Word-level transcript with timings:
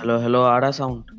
Hello 0.00 0.18
hello 0.18 0.40
आ 0.42 0.56
रहा 0.58 0.70
sound 0.70 1.10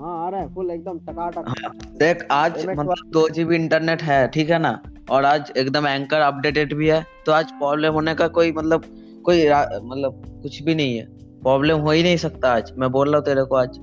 हाँ 0.00 0.26
आ 0.26 0.28
रहा 0.30 0.40
है 0.40 0.52
फुल 0.54 0.70
एकदम 0.70 0.98
टकाटक। 0.98 1.48
हाँ 1.48 1.70
देख 1.98 2.26
आज 2.30 2.64
मतलब 2.66 3.10
दो 3.12 3.28
जीबी 3.28 3.54
इंटरनेट 3.56 4.02
है 4.02 4.26
ठीक 4.28 4.50
है 4.50 4.58
ना? 4.58 4.70
और 5.10 5.24
आज 5.24 5.52
एकदम 5.56 5.86
एंकर 5.86 6.20
अपडेटेड 6.20 6.74
भी 6.74 6.88
है 6.88 7.04
तो 7.26 7.32
आज 7.32 7.50
प्रॉब्लम 7.52 7.92
होने 7.92 8.14
का 8.14 8.28
कोई 8.38 8.52
मतलब 8.52 8.84
कोई 9.24 9.44
मतलब 9.48 10.22
कुछ 10.42 10.62
भी 10.62 10.74
नहीं 10.74 10.96
है। 10.96 11.04
प्रॉब्लम 11.42 11.78
हो 11.78 11.90
ही 11.90 12.02
नहीं 12.02 12.16
सकता 12.16 12.52
आज 12.52 12.72
मैं 12.78 12.90
बोल 12.92 13.08
रहा 13.08 13.16
हूँ 13.16 13.24
तेरे 13.26 13.44
को 13.44 13.56
आज। 13.56 13.78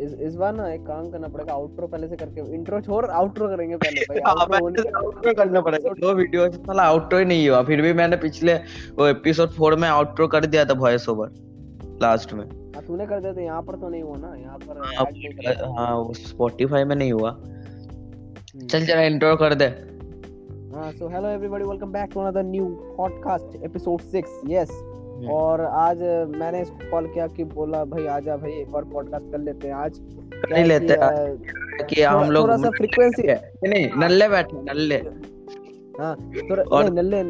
इस 0.00 0.12
इस 0.20 0.34
बार 0.34 0.54
ना 0.54 0.68
एक 0.72 0.80
काम 0.86 1.10
करना 1.10 1.28
पड़ेगा 1.28 1.52
आउटरो 1.52 1.86
पहले 1.86 2.08
से 2.08 2.16
करके 2.16 2.54
इंट्रो 2.54 2.80
छोड़ 2.80 3.04
आउटरो 3.06 3.48
करेंगे 3.48 3.76
पहले 3.76 4.00
भाई 4.00 4.18
हाँ, 4.26 4.34
आउटरो 4.34 5.00
outro 5.02 5.36
करना 5.36 5.60
पड़ेगा 5.60 5.92
दो 6.00 6.12
वीडियो 6.14 6.50
साला 6.52 6.82
आउटरो 6.82 7.18
ही 7.18 7.24
नहीं 7.24 7.48
हुआ 7.48 7.62
फिर 7.62 7.82
भी 7.82 7.92
मैंने 7.92 8.16
पिछले 8.16 8.54
वो 8.98 9.06
एपिसोड 9.06 9.50
फोर 9.50 9.76
में 9.76 9.88
आउटरो 9.88 10.28
कर 10.28 10.46
दिया 10.46 10.64
था 10.64 10.72
वॉइस 10.78 11.08
ओवर 11.08 11.32
लास्ट 12.02 12.32
में। 12.32 12.44
हाँ 12.44 12.84
तूने 12.86 13.06
कर 13.06 13.20
दिया 13.20 13.32
था 13.32 13.40
यहाँ 13.40 13.62
पर 13.62 13.74
तो 13.74 13.88
नहीं 13.88 14.02
हुआ 14.02 14.16
ना 14.16 14.34
यहाँ 14.36 14.58
पर 14.58 14.78
हाँ। 14.78 15.86
हाँ 15.86 15.96
वो 15.96 16.12
स्पॉटिफाई 16.14 16.84
में 16.84 16.96
नहीं 16.96 17.12
हुआ। 17.12 17.30
हम्म। 17.30 18.66
चल 18.66 18.86
जरा 18.86 19.02
इंट्रो 19.02 19.36
कर 19.36 19.54
दे। 19.54 19.64
हाँ 20.76 20.92
so 20.92 21.08
hello 21.08 21.28
everybody 21.28 21.64
welcome 21.64 21.92
back 21.92 22.10
to 22.14 22.20
another 22.20 22.42
new 22.42 22.66
podcast 22.96 23.64
episode 23.64 24.00
6 24.00 24.40
yes. 24.48 24.70
और 25.30 25.60
आज 25.60 25.98
मैंने 26.36 26.62
इसको 26.62 26.90
कॉल 26.90 27.06
किया 27.06 27.26
कि 27.26 27.44
बोला 27.44 27.84
भाई 27.84 28.06
आजा 28.06 28.36
भाई 28.36 28.52
एक 28.52 28.74
और 28.74 28.84
पॉडकास्ट 28.84 29.32
कर 29.32 29.38
लेते 29.38 29.68
हैं 29.68 29.74
आज। 29.74 29.98
कर 30.34 30.56
ही 30.58 30.64
लेते 30.64 30.94
हैं। 30.94 31.00
हैं 31.02 31.86
कि 31.86 32.02
हम 32.02 32.30
लोग 32.30 32.44
थोड़ा 32.44 32.56
सा 32.56 32.70
फ्रीक्वेंसी 32.70 33.22
नहीं 33.26 33.68
नहीं 33.68 33.90
नल्ले 33.96 34.28
बैठे 34.28 34.62
नल्ले। 34.62 34.96
हाँ 36.02 36.16
थोड़ा 36.50 36.62
और- 36.62 36.92
नल्ले 36.92 37.22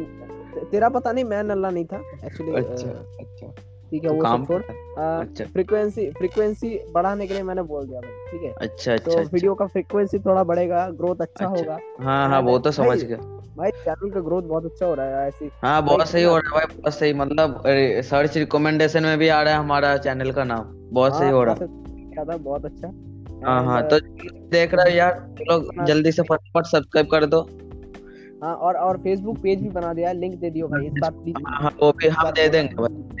तेरा 0.71 0.89
पता 0.89 1.11
नहीं 1.11 1.23
मैं 1.23 1.43
नल्ला 1.43 1.69
नहीं 1.69 1.85
था 1.85 1.97
एक्चुअली 2.25 2.53
अच्छा 2.55 2.89
अच्छा। 2.91 3.53
ठीक 3.91 4.03
है 4.03 4.09
तो 4.09 4.15
वो 4.15 4.21
काम 4.21 4.45
सब 4.45 4.47
छोड़ 4.47 4.61
अच्छा। 5.01 5.45
फ्रीक्वेंसी 5.45 6.09
फ्रीक्वेंसी 6.11 6.69
बढ़ाने 6.93 7.27
के 7.27 7.33
लिए 7.33 7.43
मैंने 7.43 7.61
बोल 7.63 7.85
दिया 7.87 7.99
भाई 7.99 8.31
ठीक 8.31 8.41
है? 8.43 8.51
अच्छा 8.51 8.95
तो 8.97 9.11
अच्छा 9.11 9.19
अच्छा। 9.19 9.29
वीडियो 9.33 9.53
का 9.55 9.65
फ्रीक्वेंसी 9.67 10.19
थोड़ा 10.19 10.43
बढ़ेगा 10.43 10.89
ग्रोथ 10.91 11.21
अच्छा 11.21 11.45
अच्छा। 11.45 11.57
होगा। 11.57 11.79
हाँ 12.03 12.27
हाँ 12.29 12.39
वो 12.41 12.57
तो 12.59 12.71
समझ 12.71 12.97
गया। 13.03 13.17
भाई 13.57 13.69
चैनल 13.71 14.09
का 14.11 14.19
ग्रोथ 14.19 14.43
बहुत 14.43 14.65
अच्छा 14.65 14.85
हो 14.85 14.93
रहा 14.93 15.21
है 15.21 15.27
ऐसी 15.27 15.49
हाँ। 15.63 15.81
बहुत 15.83 16.07
सही 16.07 16.23
हो 16.23 16.37
रहा 16.37 16.59
है 16.59 16.65
भाई 16.65 16.75
बहुत 16.77 16.93
सही 16.93 17.13
मतलब 17.13 17.61
सर्च 18.05 18.37
रिकमेंडेशन 18.37 19.03
में 19.03 19.17
भी 19.17 19.27
आ 19.27 19.41
रहा 19.41 19.53
है 19.53 19.59
हमारा 19.59 19.95
चैनल 19.97 20.31
का 20.31 20.43
नाम। 20.43 20.65
बहुत 20.93 21.15
सही 21.15 21.29
हो 21.29 21.43
रहा 21.43 21.55
है। 21.61 21.67
क्या 22.13 22.23
था 22.25 22.37
बहुत 22.37 22.65
अच्छा। 22.65 22.87
हाँ 23.45 23.63
हाँ 23.65 23.81
तो 23.87 23.99
देख 24.51 24.73
रहे 24.73 24.91
हो 24.91 24.97
यार 24.97 25.35
लोग 25.49 25.85
जल्दी 25.85 26.11
से 26.11 26.21
फटाफट 26.21 26.65
सब्सक्राइब 26.65 27.07
कर 27.07 27.25
दो। 27.25 27.41
हाँ 28.43 28.55
और 28.55 28.75
और 28.77 28.97
फेसबुक 28.97 29.37
पेज 29.37 29.61
भी 29.61 29.69
बना 29.69 29.93
दिया 29.93 30.11
लिंक 30.11 30.39
दे 30.39 30.49
दियो 30.49 30.67
भाई 30.67 30.85
इस 30.85 30.91
प्लीज़ 31.03 31.37
हाँ 31.47 31.57
हाँ, 31.61 31.71
वो 31.81 31.91
भी 31.91 32.07
हम 32.07 32.29
दे 32.31 32.47
देंगे 32.49 32.75
भाई। 32.75 33.16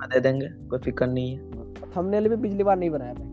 में 0.00 0.08
दे 0.08 0.20
देंगे 0.20 0.48
कोई 0.70 0.78
फ़िक्र 0.78 1.06
नहीं 1.06 1.32
है। 1.32 1.40
थंबनेल 1.96 2.28
भी 2.28 2.36
पिछली 2.42 2.64
बार 2.64 2.76
नहीं 2.78 2.90
बनाया 2.90 3.12
भाई। 3.14 3.26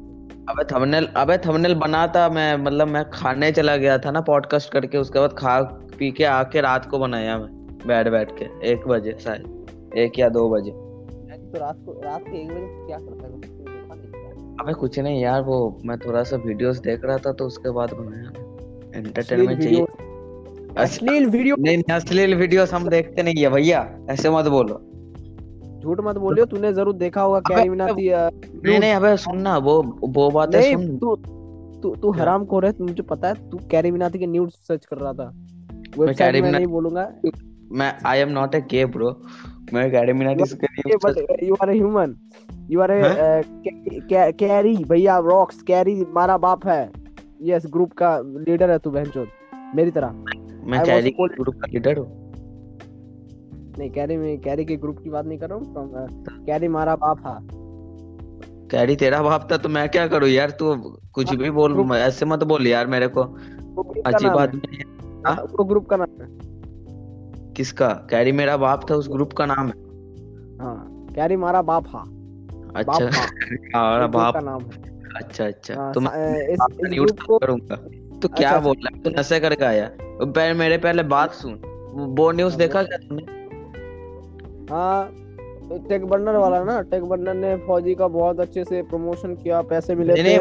अबे 0.50 0.64
थंबनेल 0.66 1.06
अबे 1.18 1.38
थंबनेल 1.38 1.76
बना 1.76 2.06
था 2.08 2.28
मैं 2.30 2.56
मतलब 2.58 2.88
मैं 2.88 3.04
खाने 3.10 3.52
चला 3.52 3.76
गया 3.78 3.98
था 3.98 4.12
ना 4.12 4.22
पॉडकास्ट 4.22 4.72
करके 4.72 4.98
उसके 4.98 5.20
बाद 5.20 5.34
खा 5.38 5.60
पी 6.00 6.12
के 6.12 6.24
आके 6.24 6.62
रात 6.62 6.86
को 6.86 7.00
बनाया 7.00 7.38
मैं 7.38 7.50
बैठ 7.88 8.08
बैठ 8.08 8.32
के 8.40 8.46
एक 8.72 8.88
बजे 8.88 9.16
शायद 9.20 9.94
एक 9.98 10.20
या 10.20 10.30
दो 10.30 10.50
बजे। 10.50 10.72
तो 10.72 11.60
रात 11.60 11.78
को 11.86 12.00
रात 12.02 12.22
के 12.22 12.38
एक 12.38 12.50
बजे 12.50 12.86
क्या 12.88 12.98
करता 12.98 13.28
है 13.28 13.54
अबे 14.60 14.74
कुछ 14.74 15.00
नहीं 15.00 15.22
यार 15.22 15.42
वो 15.42 15.58
मैं 15.86 15.98
थोड़ा 16.00 16.24
सा 16.24 16.36
वीडियोस 16.46 16.78
देख 16.80 17.06
रहा 17.06 17.18
था 17.18 17.32
तो 17.32 17.46
उसके 17.46 17.70
बाद 17.70 17.94
बनाया 17.94 19.00
एंटरटेनमेंट 19.00 19.62
चाहिए। 19.64 19.86
अश्लील 20.78 21.26
वीडियो 21.26 21.56
नहीं, 21.60 21.84
अश्लील 21.92 22.36
वीडियोस 22.36 22.74
हम 22.74 22.88
देखते 22.90 23.24
नहीं 23.24 23.44
है 23.44 23.50
भैया 23.50 23.80
ऐसे 24.10 24.30
मत 24.30 24.46
बोलो। 24.48 24.82
झूठ 25.86 26.00
मत 26.03 26.17
बोलियो 26.17 26.45
तूने 26.47 26.73
ज़रूर 26.73 26.94
देखा 26.97 27.22
होगा 27.22 27.39
कैरी 27.47 27.69
मिनाती 27.69 28.09
नहीं 28.09 28.80
नहीं 28.80 28.94
अबे 28.94 29.16
सुन 29.19 29.41
ना 29.41 29.58
वो 29.66 29.73
वो 30.16 30.30
बातें 30.31 30.59
नहीं 30.59 30.75
सुन। 30.75 30.97
तू 30.97 31.16
तू 31.81 31.96
तू? 31.96 32.12
हराम 32.12 32.46
खोर 32.46 32.66
है 32.66 32.72
मुझे 32.81 33.03
पता 33.09 33.28
है 33.28 33.50
तू 33.50 33.57
कैरी 33.72 33.91
मिनाती 33.91 34.19
के 34.19 34.28
न्यूज़ 34.28 34.53
सर्च 34.68 34.85
कर 34.85 34.97
रहा 34.97 35.13
था। 35.13 35.28
कैरी 35.29 36.01
वेबसाइट 36.01 36.41
में 36.44 36.51
नहीं 36.51 36.68
बोलूँगा। 36.68 37.03
मैं 37.72 37.91
I 38.06 38.19
am 38.19 38.29
not 38.31 38.56
a 38.56 38.62
gay 38.72 38.85
bro 38.95 39.09
मैं 39.74 39.90
कैरी 39.91 40.12
एकेडमी 40.12 40.45
के 40.45 40.68
लिए 40.68 40.97
but 41.06 41.44
you 41.44 41.56
are 41.62 41.69
a 41.69 41.78
human 41.78 42.16
you 42.72 42.81
are 42.81 42.91
a 42.91 43.01
हैं? 43.01 44.34
कैरी 44.34 44.75
भैया 44.90 45.18
रॉक्स 45.28 45.62
कैरी 45.63 45.95
मारा 46.16 46.38
बाप 46.40 46.68
है। 46.68 46.84
यस 47.44 47.66
ग्रुप 47.74 47.91
का 47.94 48.18
लीडर 48.19 48.72
है 48.72 48.78
तू 48.79 48.91
बहनचोद 48.91 49.28
मेरी 49.75 49.91
तरह। 49.91 50.09
मैं 50.66 50.84
कैरी 50.85 51.12
ग्रुप 51.19 51.56
का 51.56 51.68
लीडर 51.74 51.97
हूँ। 51.97 52.25
नहीं 53.80 53.91
कैरी 53.91 54.18
में 54.18 54.41
कैरी 54.41 54.66
के 54.66 54.75
ग्रुप 54.75 55.00
की 55.03 55.09
बात 55.09 55.25
नहीं 55.25 55.40
कर 55.40 55.50
रहा 55.50 55.58
हूँ 55.58 55.74
from, 55.74 56.30
कैरी 56.46 56.68
मारा 56.68 56.96
बाप 56.96 57.18
हा 57.19 57.40
कैरी 58.72 58.96
तेरा 58.96 59.22
बाप 59.22 59.52
था 59.52 59.58
तो 59.58 59.69
मैं 59.69 59.90
क्या 59.90 60.08
करूँ 60.08 60.30
यार? 60.30 60.50
तू 60.50 60.75
कुछ 61.13 61.36
भी 61.36 61.50
बोल 61.50 61.91
ऐसे 61.91 62.25
मत 62.25 62.44
बोल 62.44 62.68
यार 62.68 62.88
मेरे 62.88 63.08
को। 63.08 63.24
का 63.24 64.09
अजीब 64.09 64.30
नाम 64.30 64.40
है। 64.40 64.47
है। 64.47 64.81
हाँ? 65.28 65.36
वो 65.36 65.63
ग्रुप 65.63 65.90
का 65.90 65.97
नाम 65.97 66.22
है। 66.22 66.28
किसका? 67.53 67.88
कैरी 67.88 68.31
मेरा 68.31 68.58
बाप 68.58 68.91
था 68.91 68.96
उस 68.96 69.09
ग्रुप 69.09 69.34
का 69.34 69.46
नाम 69.46 69.68
है। 69.68 69.74
हाँ 70.62 71.07
कैरी 71.16 71.36
मारा 71.36 71.62
बाप 71.62 71.86
हा 71.88 72.00
अच्छा। 72.75 73.09
हा 73.19 73.28
हाँ 73.75 74.00
ग्रुप 74.00 74.12
बाप। 74.12 74.34
का 74.34 74.40
नाम 74.40 74.62
है। 74.62 75.00
अच्छा 75.16 75.46
अच्छा। 75.46 75.75
हाँ, 75.75 75.94
तो 75.94 76.00
मैं 76.00 76.47
इस 76.47 76.59
ग्रुप 76.72 77.19
को 77.28 77.38
करूँगा। 77.40 77.75
तो 78.19 78.28
क्या 78.28 78.50
अच्छा, 78.50 78.59
बोल 78.59 78.75
रहा 78.78 78.97
है? 78.97 79.03
तू 79.03 79.09
नशे 79.19 79.40
करके 79.40 79.66
आया। 79.66 79.92
मेरे 80.53 80.78
पहले 80.78 81.03
बात 81.03 81.31
सुन। 81.31 81.53
वो- 81.96 82.16
न्यूज़ 82.36 82.53
हाँ, 82.53 82.59
देखा 82.59 82.84
क्या 82.84 82.97
तूने? 82.97 83.44
हाँ 84.72 85.12
टेक 85.90 86.06
बर्नर 86.06 86.36
वाला 86.38 86.64
ना 86.64 86.81
टेक 86.81 87.03
बर्नर 87.03 87.34
ने 87.34 87.56
फौजी 87.58 87.96
का 87.96 88.08
बहुत 88.08 88.40
अच्छे 88.40 88.64
से 88.64 88.81
प्रमोशन 88.84 89.36
किया 89.36 89.62
पैसे 89.62 89.96
मिले 89.96 90.14
थे। 90.14 90.36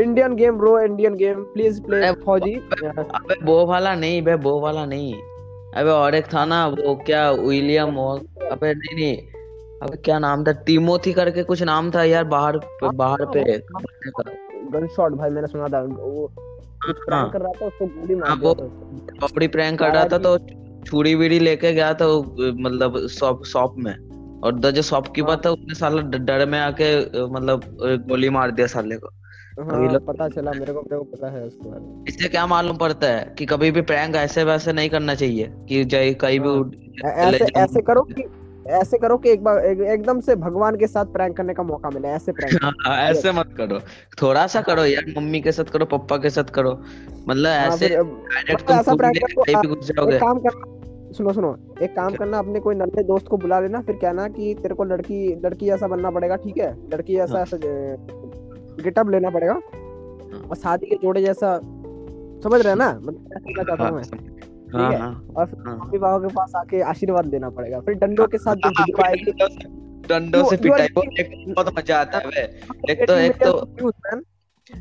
Indian 0.00 0.34
game 0.34 0.56
bro 0.58 0.78
Indian 0.80 1.14
game 1.14 1.42
please 1.44 1.80
play 1.82 2.12
Fauji. 2.24 2.54
अबे 2.54 3.34
वो 3.44 3.64
वाला 3.66 3.94
नहीं 3.94 4.22
बे 4.22 4.34
वो 4.34 4.58
वाला 4.60 4.84
नहीं। 4.86 5.14
अबे 5.76 5.90
और 5.90 6.14
एक 6.14 6.26
था 6.34 6.44
ना 6.44 6.66
वो 6.68 6.94
क्या 7.06 7.30
विलियम 7.30 7.96
अबे 7.96 8.72
नहीं 8.74 8.94
नहीं। 8.94 9.16
अबे 9.82 9.96
क्या 9.96 10.18
नाम 10.18 10.44
था? 10.44 10.52
टिमोथी 10.66 11.12
करके 11.12 11.42
कुछ 11.42 11.62
नाम 11.62 11.90
था 11.90 12.04
यार 12.04 12.24
बाहर 12.24 12.58
पे 12.58 12.90
बाहर 12.96 13.24
पे। 13.26 13.42
गन 14.72 14.86
शॉट 14.96 15.12
भाई 15.12 15.30
मैंने 15.30 15.46
सुना 15.46 15.68
था। 15.68 15.80
वो 15.82 16.30
कुछ 16.86 16.96
हाँ। 17.10 17.22
प्रैंक 17.22 17.32
कर 17.32 17.40
रहा 17.40 17.52
था 17.52 17.66
उसको 17.66 17.86
गोली 17.86 18.14
मार 18.14 18.28
हाँ, 18.28 18.38
दिया 18.38 18.54
था। 18.54 18.64
उसको। 19.24 19.48
प्रैंक 19.48 19.78
कर 19.78 19.92
रहा 19.92 20.04
था 20.04 20.18
तो 20.18 20.36
छुरी 20.86 21.16
बीड़ी 21.16 21.38
लेके 21.38 21.72
गया 21.72 21.94
था 21.94 22.06
मतलब 22.60 23.06
शॉप 23.10 23.44
शॉप 23.44 23.74
में। 23.78 23.94
और 24.44 24.70
जो 24.70 24.82
शॉपकीपर 24.82 25.36
था 25.36 25.50
उसने 25.50 25.74
साला 25.74 26.02
डर 26.02 26.46
में 26.46 26.58
आके 26.58 26.88
मतलब 27.26 27.76
गोली 28.08 28.28
मार 28.28 28.50
दिया 28.50 28.66
साले 28.66 28.96
को। 28.96 29.08
हाँ 29.62 29.98
पता 29.98 30.28
चला 30.28 30.52
मेरे 30.52 30.72
को 30.72 30.80
मेरे 30.80 30.98
को 30.98 31.04
पता 31.04 31.30
है 31.30 31.44
उसके 31.44 31.70
बारे 31.70 31.80
में। 31.80 32.04
इससे 32.08 32.28
क्या 32.28 32.46
मालूम 32.46 32.76
पड़ता 32.76 33.06
है 33.06 33.34
कि 33.38 33.46
कभी 33.46 33.70
भी 33.70 33.82
प्रैंक 33.82 34.16
ऐसे 34.16 34.44
वैसे 34.44 34.72
नहीं 34.72 34.90
करना 34.90 35.14
चाहिए 35.14 35.52
कि 35.68 35.84
जाए 35.84 36.14
कहीं 36.14 36.40
भी 36.40 36.48
हाँ। 36.48 37.24
चले 37.24 37.36
ऐसे। 37.36 37.60
ऐसे 37.60 37.80
करो 37.80 38.02
कि 38.02 38.24
ऐसे 38.70 38.98
करो 38.98 39.16
कि 39.16 39.30
एक 39.30 39.42
बार 39.44 39.58
एक, 39.58 39.80
एकदम 39.80 40.20
से 40.20 40.36
भगवान 40.36 40.76
के 40.76 40.86
साथ 40.86 41.04
प्रैंक 41.04 41.36
करने 41.36 41.54
का 41.54 41.62
मौका 41.62 41.90
मिले 41.90 42.08
ऐसे 42.08 42.32
प्रैंक 42.32 42.58
हाँ, 42.62 42.96
ऐसे 42.98 43.32
मत 43.32 43.54
करो। 43.56 43.80
थोड़ा 44.22 44.46
सा 44.46 44.60
करो 44.62 44.84
यार 44.84 45.04
मम्मी 45.18 45.40
के 45.40 45.52
साथ 45.52 45.64
करो 45.64 45.86
पापा 45.86 46.16
के 46.16 46.30
साथ 46.30 46.44
करो। 46.44 46.72
मतलब 47.28 47.46
हाँ, 47.46 47.66
ऐसे 47.68 47.88
डायरेक्ट 47.88 48.66
तुम 48.66 48.76
ऐसा 48.76 48.92
लेके 48.92 49.42
करो, 49.52 50.06
भी 50.06 50.18
काम 50.18 50.38
करना 50.38 50.73
सुनो 51.16 51.32
सुनो 51.32 51.50
एक 51.82 51.94
काम 51.96 52.14
करना 52.14 52.38
अपने 52.38 52.60
कोई 52.60 52.74
नन्हे 52.74 53.02
दोस्त 53.02 53.26
को 53.28 53.36
बुला 53.36 53.58
लेना 53.60 53.80
फिर 53.82 53.96
कहना 53.96 54.26
कि 54.28 54.54
तेरे 54.62 54.74
को 54.74 54.84
लड़की 54.84 55.18
लड़की 55.44 55.66
जैसा 55.66 55.86
बनना 55.88 56.10
पड़ेगा 56.10 56.36
ठीक 56.36 56.58
है? 56.58 56.70
लड़की 56.92 57.16
जैसा 57.16 57.34
हाँ। 57.34 57.42
ऐसा 57.42 57.56
गेटअप 58.82 59.10
लेना 59.10 59.30
पड़ेगा 59.30 59.54
और 59.54 60.56
शादी 60.56 60.86
के 60.86 60.96
जोड़े 60.96 61.22
जैसा 61.22 61.58
समझ 62.44 62.60
रहे 62.60 62.74
ना? 62.74 62.88
मतलब 63.02 63.64
चाहता 63.66 63.82
हाँ 63.82 63.90
हूँ 63.90 63.98
मैं 63.98 64.32
हाँ 64.74 64.90
है? 64.92 64.98
हाँ 64.98 65.12
और 65.36 65.50
हाँ। 65.66 65.76
मम्मी 65.76 65.98
पापा 65.98 66.18
के 66.18 66.34
पास 66.34 66.52
आके 66.56 66.80
आशीर्वाद 66.92 67.26
लेना 67.26 67.50
पड़ेगा 67.50 67.80
फिर 67.80 67.94
डंडों 67.94 68.26
के 68.26 68.38
साथ 68.38 68.56
हाँ, 68.66 69.48
डंडों 70.08 70.44
से- 70.44 70.60
पिटाई 70.62 70.86
एक 71.20 71.30
बहुत 71.48 71.78
मज़ा 71.78 72.00
आता 72.00 72.18
है 72.26 72.44
एक 72.90 73.04
तो 73.08 73.14
एक 73.16 73.36
तो 73.42 73.92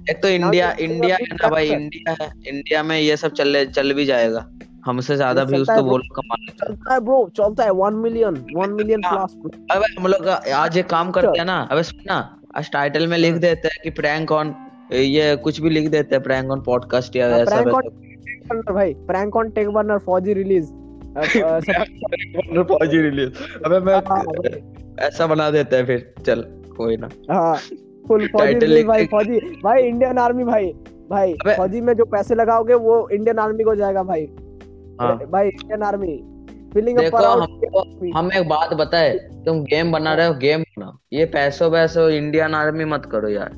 एक 0.09 0.21
तो 0.23 0.27
इंडिया 0.29 0.71
इंडिया 0.79 1.15
है 1.15 1.25
ना 1.33 1.49
भाई 1.49 1.69
इंडिया 1.69 2.15
है 2.21 2.29
इंडिया 2.47 2.83
में 2.83 2.99
ये 2.99 3.17
सब 3.17 3.33
चल 3.33 3.65
चल 3.65 3.93
भी 3.93 4.05
जाएगा। 4.05 4.45
हमसे 4.85 5.15
ज़्यादा 5.15 5.43
व्यूज़ 5.43 5.67
तो 5.67 5.73
है, 5.73 5.81
बोल 5.81 6.01
कमा 6.15 6.35
लेते 6.35 6.51
हैं। 6.51 6.75
चलता 6.75 6.93
है 6.93 6.99
ब्रो 6.99 7.29
चलता 7.37 7.63
है 7.63 7.71
वन 7.71 7.93
मिलियन 7.93 8.35
वन 8.55 8.69
मिलियन 8.69 9.01
हाँ। 9.05 9.25
प्लस 9.27 9.61
अबे 9.71 9.93
हम 9.99 10.07
लोग 10.07 10.27
आज 10.55 10.77
एक 10.77 10.87
काम 10.89 11.11
करते 11.11 11.37
हैं 11.39 11.45
ना 11.45 11.59
अबे 11.71 11.83
सुनना 11.83 12.17
आज 12.55 12.71
टाइटल 12.71 13.07
में 13.07 13.17
लिख 13.17 13.31
हाँ। 13.31 13.39
देते 13.39 13.67
हैं 13.67 13.79
कि 13.83 13.89
प्रैंक 13.89 14.31
ऑन 14.31 14.55
ये 14.93 15.35
कुछ 15.35 15.61
भी 15.61 15.69
लिख 15.69 15.89
देते 15.89 16.15
हैं 16.15 16.23
प्रैंक 16.23 16.51
ऑन 16.51 16.61
पॉडकास्ट 16.61 17.15
या 17.15 17.29
हाँ, 17.29 17.39
ऐसा 17.39 17.55
वैसा 17.55 17.71
बर्नर 17.71 18.73
भाई 18.73 18.93
prank 18.93 19.35
on 19.35 19.49
Tech 19.49 19.69
Burner 19.69 19.97
Fauji 19.97 20.33
release 20.33 20.71
Fauji 22.67 23.01
release 23.01 23.31
अबे 23.65 23.79
मैं 23.79 23.95
हाँ 24.07 24.23
ऐसा 25.07 25.27
बना 25.27 25.49
देते 25.51 25.75
हैं 25.75 25.85
फिर 25.85 26.13
चल 26.25 26.41
कोई 26.77 26.97
ना 26.97 27.07
फुल 28.07 28.27
फौजी 28.27 28.83
भाई 28.83 29.05
फौजी 29.05 29.39
भाई 29.63 29.81
इंडियन 29.81 30.17
आर्मी 30.17 30.43
भाई 30.43 30.71
भाई 31.09 31.33
फौजी 31.47 31.81
में 31.81 31.93
जो 31.93 32.05
पैसे 32.05 32.35
लगाओगे 32.35 32.73
वो 32.73 33.07
इंडियन 33.09 33.39
आर्मी 33.39 33.63
को 33.63 33.75
जाएगा 33.75 34.03
भाई 34.03 34.25
हाँ 34.25 34.52
भाई 35.01 35.47
इंडियन 35.47 35.83
आर्मी 35.83 36.21
up 36.73 36.97
देखो 36.99 37.17
हमको 37.17 37.81
हम 38.17 38.31
एक 38.33 38.47
बात 38.49 38.73
बताए 38.73 39.09
तुम 39.45 39.61
गेम 39.63 39.91
बना 39.91 40.13
रहे 40.13 40.27
हो 40.27 40.33
गेम 40.33 40.61
बनाओ। 40.61 40.93
ये 41.13 41.25
पैसों 41.25 41.69
वैसों 41.71 42.09
इंडियन 42.11 42.53
आर्मी 42.55 42.85
मत 42.85 43.05
करो 43.11 43.29
यार। 43.29 43.51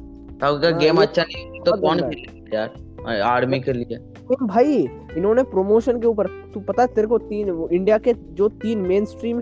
अगर 0.43 0.71
हाँ, 0.71 0.79
गेम 0.79 1.01
अच्छा 1.01 1.23
नहीं 1.23 1.61
तो 1.61 1.75
कौन 1.81 2.01
खेलेगा 2.01 2.57
यार 2.57 3.21
आर्मी 3.21 3.59
के 3.59 3.73
लिए? 3.73 3.97
भाई 4.43 4.75
इन्होंने 5.17 5.43
प्रमोशन 5.43 5.99
के 6.01 6.07
ऊपर 6.07 6.27
तू 6.53 6.59
पता 6.59 6.81
है 6.81 6.87
तेरे 6.87 7.07
को 7.07 7.17
तीन 7.17 7.49
वो 7.51 7.69
इंडिया 7.69 7.97
के 7.97 8.13
जो 8.13 8.47
तीन 8.63 8.79
main 8.87 9.05
stream 9.05 9.41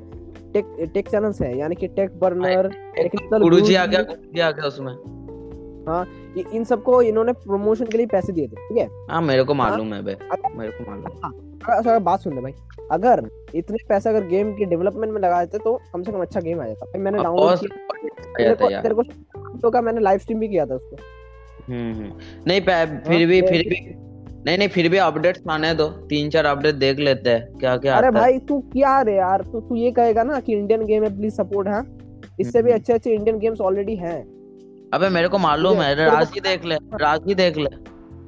tech 0.54 0.66
tech 0.94 1.10
channels 1.10 1.42
हैं 1.42 1.56
यानी 1.56 1.76
कि 1.76 1.88
टेक 1.88 2.20
बर्नर 2.20 2.68
टेक्निकल 2.96 3.42
गुरुजी 3.42 3.76
आ 3.76 3.86
गया 3.86 4.02
गुरुजी 4.04 4.40
आ 4.40 4.52
गया 4.52 4.68
उसमें। 4.68 4.94
इन 6.54 6.64
सबको 6.64 7.02
इन्होंने 7.02 7.34
प्रमोशन 7.34 7.86
के 7.86 7.98
लिए 7.98 8.06
पैसे 8.06 8.34
दिए 8.34 8.48
थे 8.48 8.56
ठीक 8.56 8.78
है? 8.78 8.88
हाँ 9.10 9.22
मेरे 9.22 9.44
को 9.44 9.54
मालूम 9.54 9.94
है 9.94 10.04
बे 10.04 10.18
मेरे 10.58 10.72
को 10.72 10.92
मालूम 10.92 11.06
है। 11.06 11.42
अगर 11.78 11.90
अगर 11.90 12.00
बात 12.00 12.20
सुन 12.20 12.36
ले 12.36 12.42
भाई 12.42 12.54
अगर 12.92 13.30
इतने 13.56 13.78
पैसे 13.90 14.10
अगर 14.10 14.28
गेम 14.28 14.54
के 14.54 14.66
डेवलपमेंट 14.66 15.14
में 15.14 15.22
लगा 15.22 15.46
देते 15.46 15.58
तो 15.58 15.82
कम 15.94 16.04
से 16.04 16.12
कम 16.12 16.22
अच्छा 16.22 16.40
गेम 16.40 16.62
आ 16.62 16.66
जाता। 16.66 16.86
भाई 16.86 17.02
मैंने 17.02 17.24
डाउनलोड 17.24 17.58
किया। 17.60 18.08
तेरे 18.38 18.56
को 18.56 18.70
यार। 18.70 18.82
तेरे 18.82 18.96
को 18.96 19.04
तो 19.58 19.70
का 19.70 19.82
मैंने 19.82 20.02
लाइव 20.02 20.20
स्ट्रीम 20.20 20.40
भी 20.40 20.48
किया 20.48 20.66
था 20.66 20.76
उसको। 20.76 20.96
हम्म 21.74 21.94
हम्म। 21.94 22.12
नहीं 22.48 22.62
पै- 22.62 23.08
फिर 23.08 23.28
भी 23.28 23.42
फिर 23.42 23.70
भी 23.70 23.96
नहीं 24.46 24.58
नहीं 24.58 24.68
फिर 24.68 24.90
भी 24.90 24.98
अपडेट्स 24.98 25.42
आने 25.50 25.74
दो। 25.74 25.88
तीन 25.88 26.30
चार 26.30 26.46
अपडेट 26.46 26.76
देख 26.76 27.00
लेते 27.00 27.30
हैं 27.30 27.54
क्या 27.54 27.78
क्या 27.78 27.96
अरे 27.96 28.12
भाई 28.12 28.40
तू 28.40 28.60
क्या 28.60 29.02
रे 29.02 29.16
यार? 29.16 29.42
तू 29.42 29.60
तू 29.62 29.76
ये 29.76 29.92
कहेगा 29.92 30.24
ना 30.24 30.40
कि 30.40 30.54
इंडियन 30.54 30.86
गेम 30.86 31.04
है 31.04 31.18
प्लीज़ 31.18 31.34
सपोर्ट 31.34 31.68
हाँ? 31.68 31.98
इससे 32.40 32.62
भी। 32.62 32.72
अच्छे 32.72 32.94
अच्छे 32.94 33.12
इंडियन 33.12 33.40
गेम्स 33.40 33.62
ऑलरेडी 33.62 33.96
हैं। 33.96 34.33
अबे 34.94 35.10
मेरे 35.10 35.28
को 35.28 35.38
मालूम 35.38 35.82
है, 35.82 35.90
है 35.90 36.06
राज़ी 36.06 36.40
देख 36.40 36.66
ले 36.66 36.76
राज़ी 37.02 37.36
देख 37.36 37.58
ले। 37.58 37.70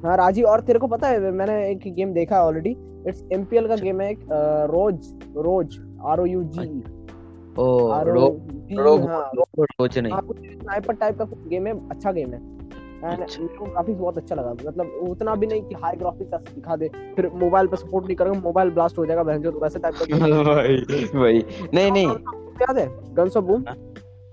हाँ 0.06 0.16
राज़ी 0.16 0.42
और 0.42 0.60
तेरे 0.60 0.78
को 0.78 0.86
पता 0.86 1.08
है 1.08 1.30
मैंने 1.32 1.54
एक 1.70 1.92
गेम 1.94 2.12
देखा 2.12 2.42
ऑलरेडी 2.44 2.70
इट्स 3.08 3.22
एमपीएल 3.32 3.66
का 3.68 3.76
गेम 3.76 4.00
है 4.00 4.10
एक 4.10 4.20
रोज 4.70 5.12
रोज 5.36 5.78
R 6.06 6.20
O 6.20 6.24
U 6.26 6.42
G 6.56 6.66
O 7.58 7.88
R 7.90 8.08
O 8.08 8.12
रो 8.14 8.26
रो 8.78 8.96
हाँ। 9.06 9.30
रोज 9.60 9.98
नहीं। 9.98 10.12
हाँ 10.12 10.20
स्नाइपर 10.22 10.94
टाइप 10.94 11.18
का 11.18 11.24
कुछ 11.24 11.46
गेम 11.48 11.66
है 11.66 11.72
अच्छा 11.90 12.12
गेम 12.12 12.32
है। 12.34 12.40
अच्छा। 13.04 13.42
ग्राफिक्स 13.44 13.98
बहुत 14.00 14.18
अच्छा 14.18 14.34
लगा। 14.34 14.52
मतलब 14.52 14.92
उतना 15.08 15.34
भी 15.34 15.46
नहीं 15.46 15.62
कि 15.62 15.74
हाई 15.82 15.96
ग्राफिक्स 15.96 16.52
दिखा 16.54 16.76
दे 16.76 16.88
फिर 17.16 17.28
मोबाइल 17.34 17.66
पे 17.66 17.76
सपोर्ट 17.76 18.06
नहीं 18.06 18.16
करेगा 18.16 18.38
मोबाइल 18.40 18.70
ब्लास्ट 18.70 18.98
हो 18.98 19.06
जाएगा 19.06 19.22
वैसे 19.22 19.78
टाइप 19.78 19.94
का 19.94 20.42
भाई 20.44 20.76
भाई 21.14 21.44
नहीं 21.74 21.90
नहीं। 21.92 22.08
याद 22.62 22.78
है 22.78 22.86
गन्स 23.14 23.36
ऑफ़ 23.36 23.44
बूम 23.44 23.64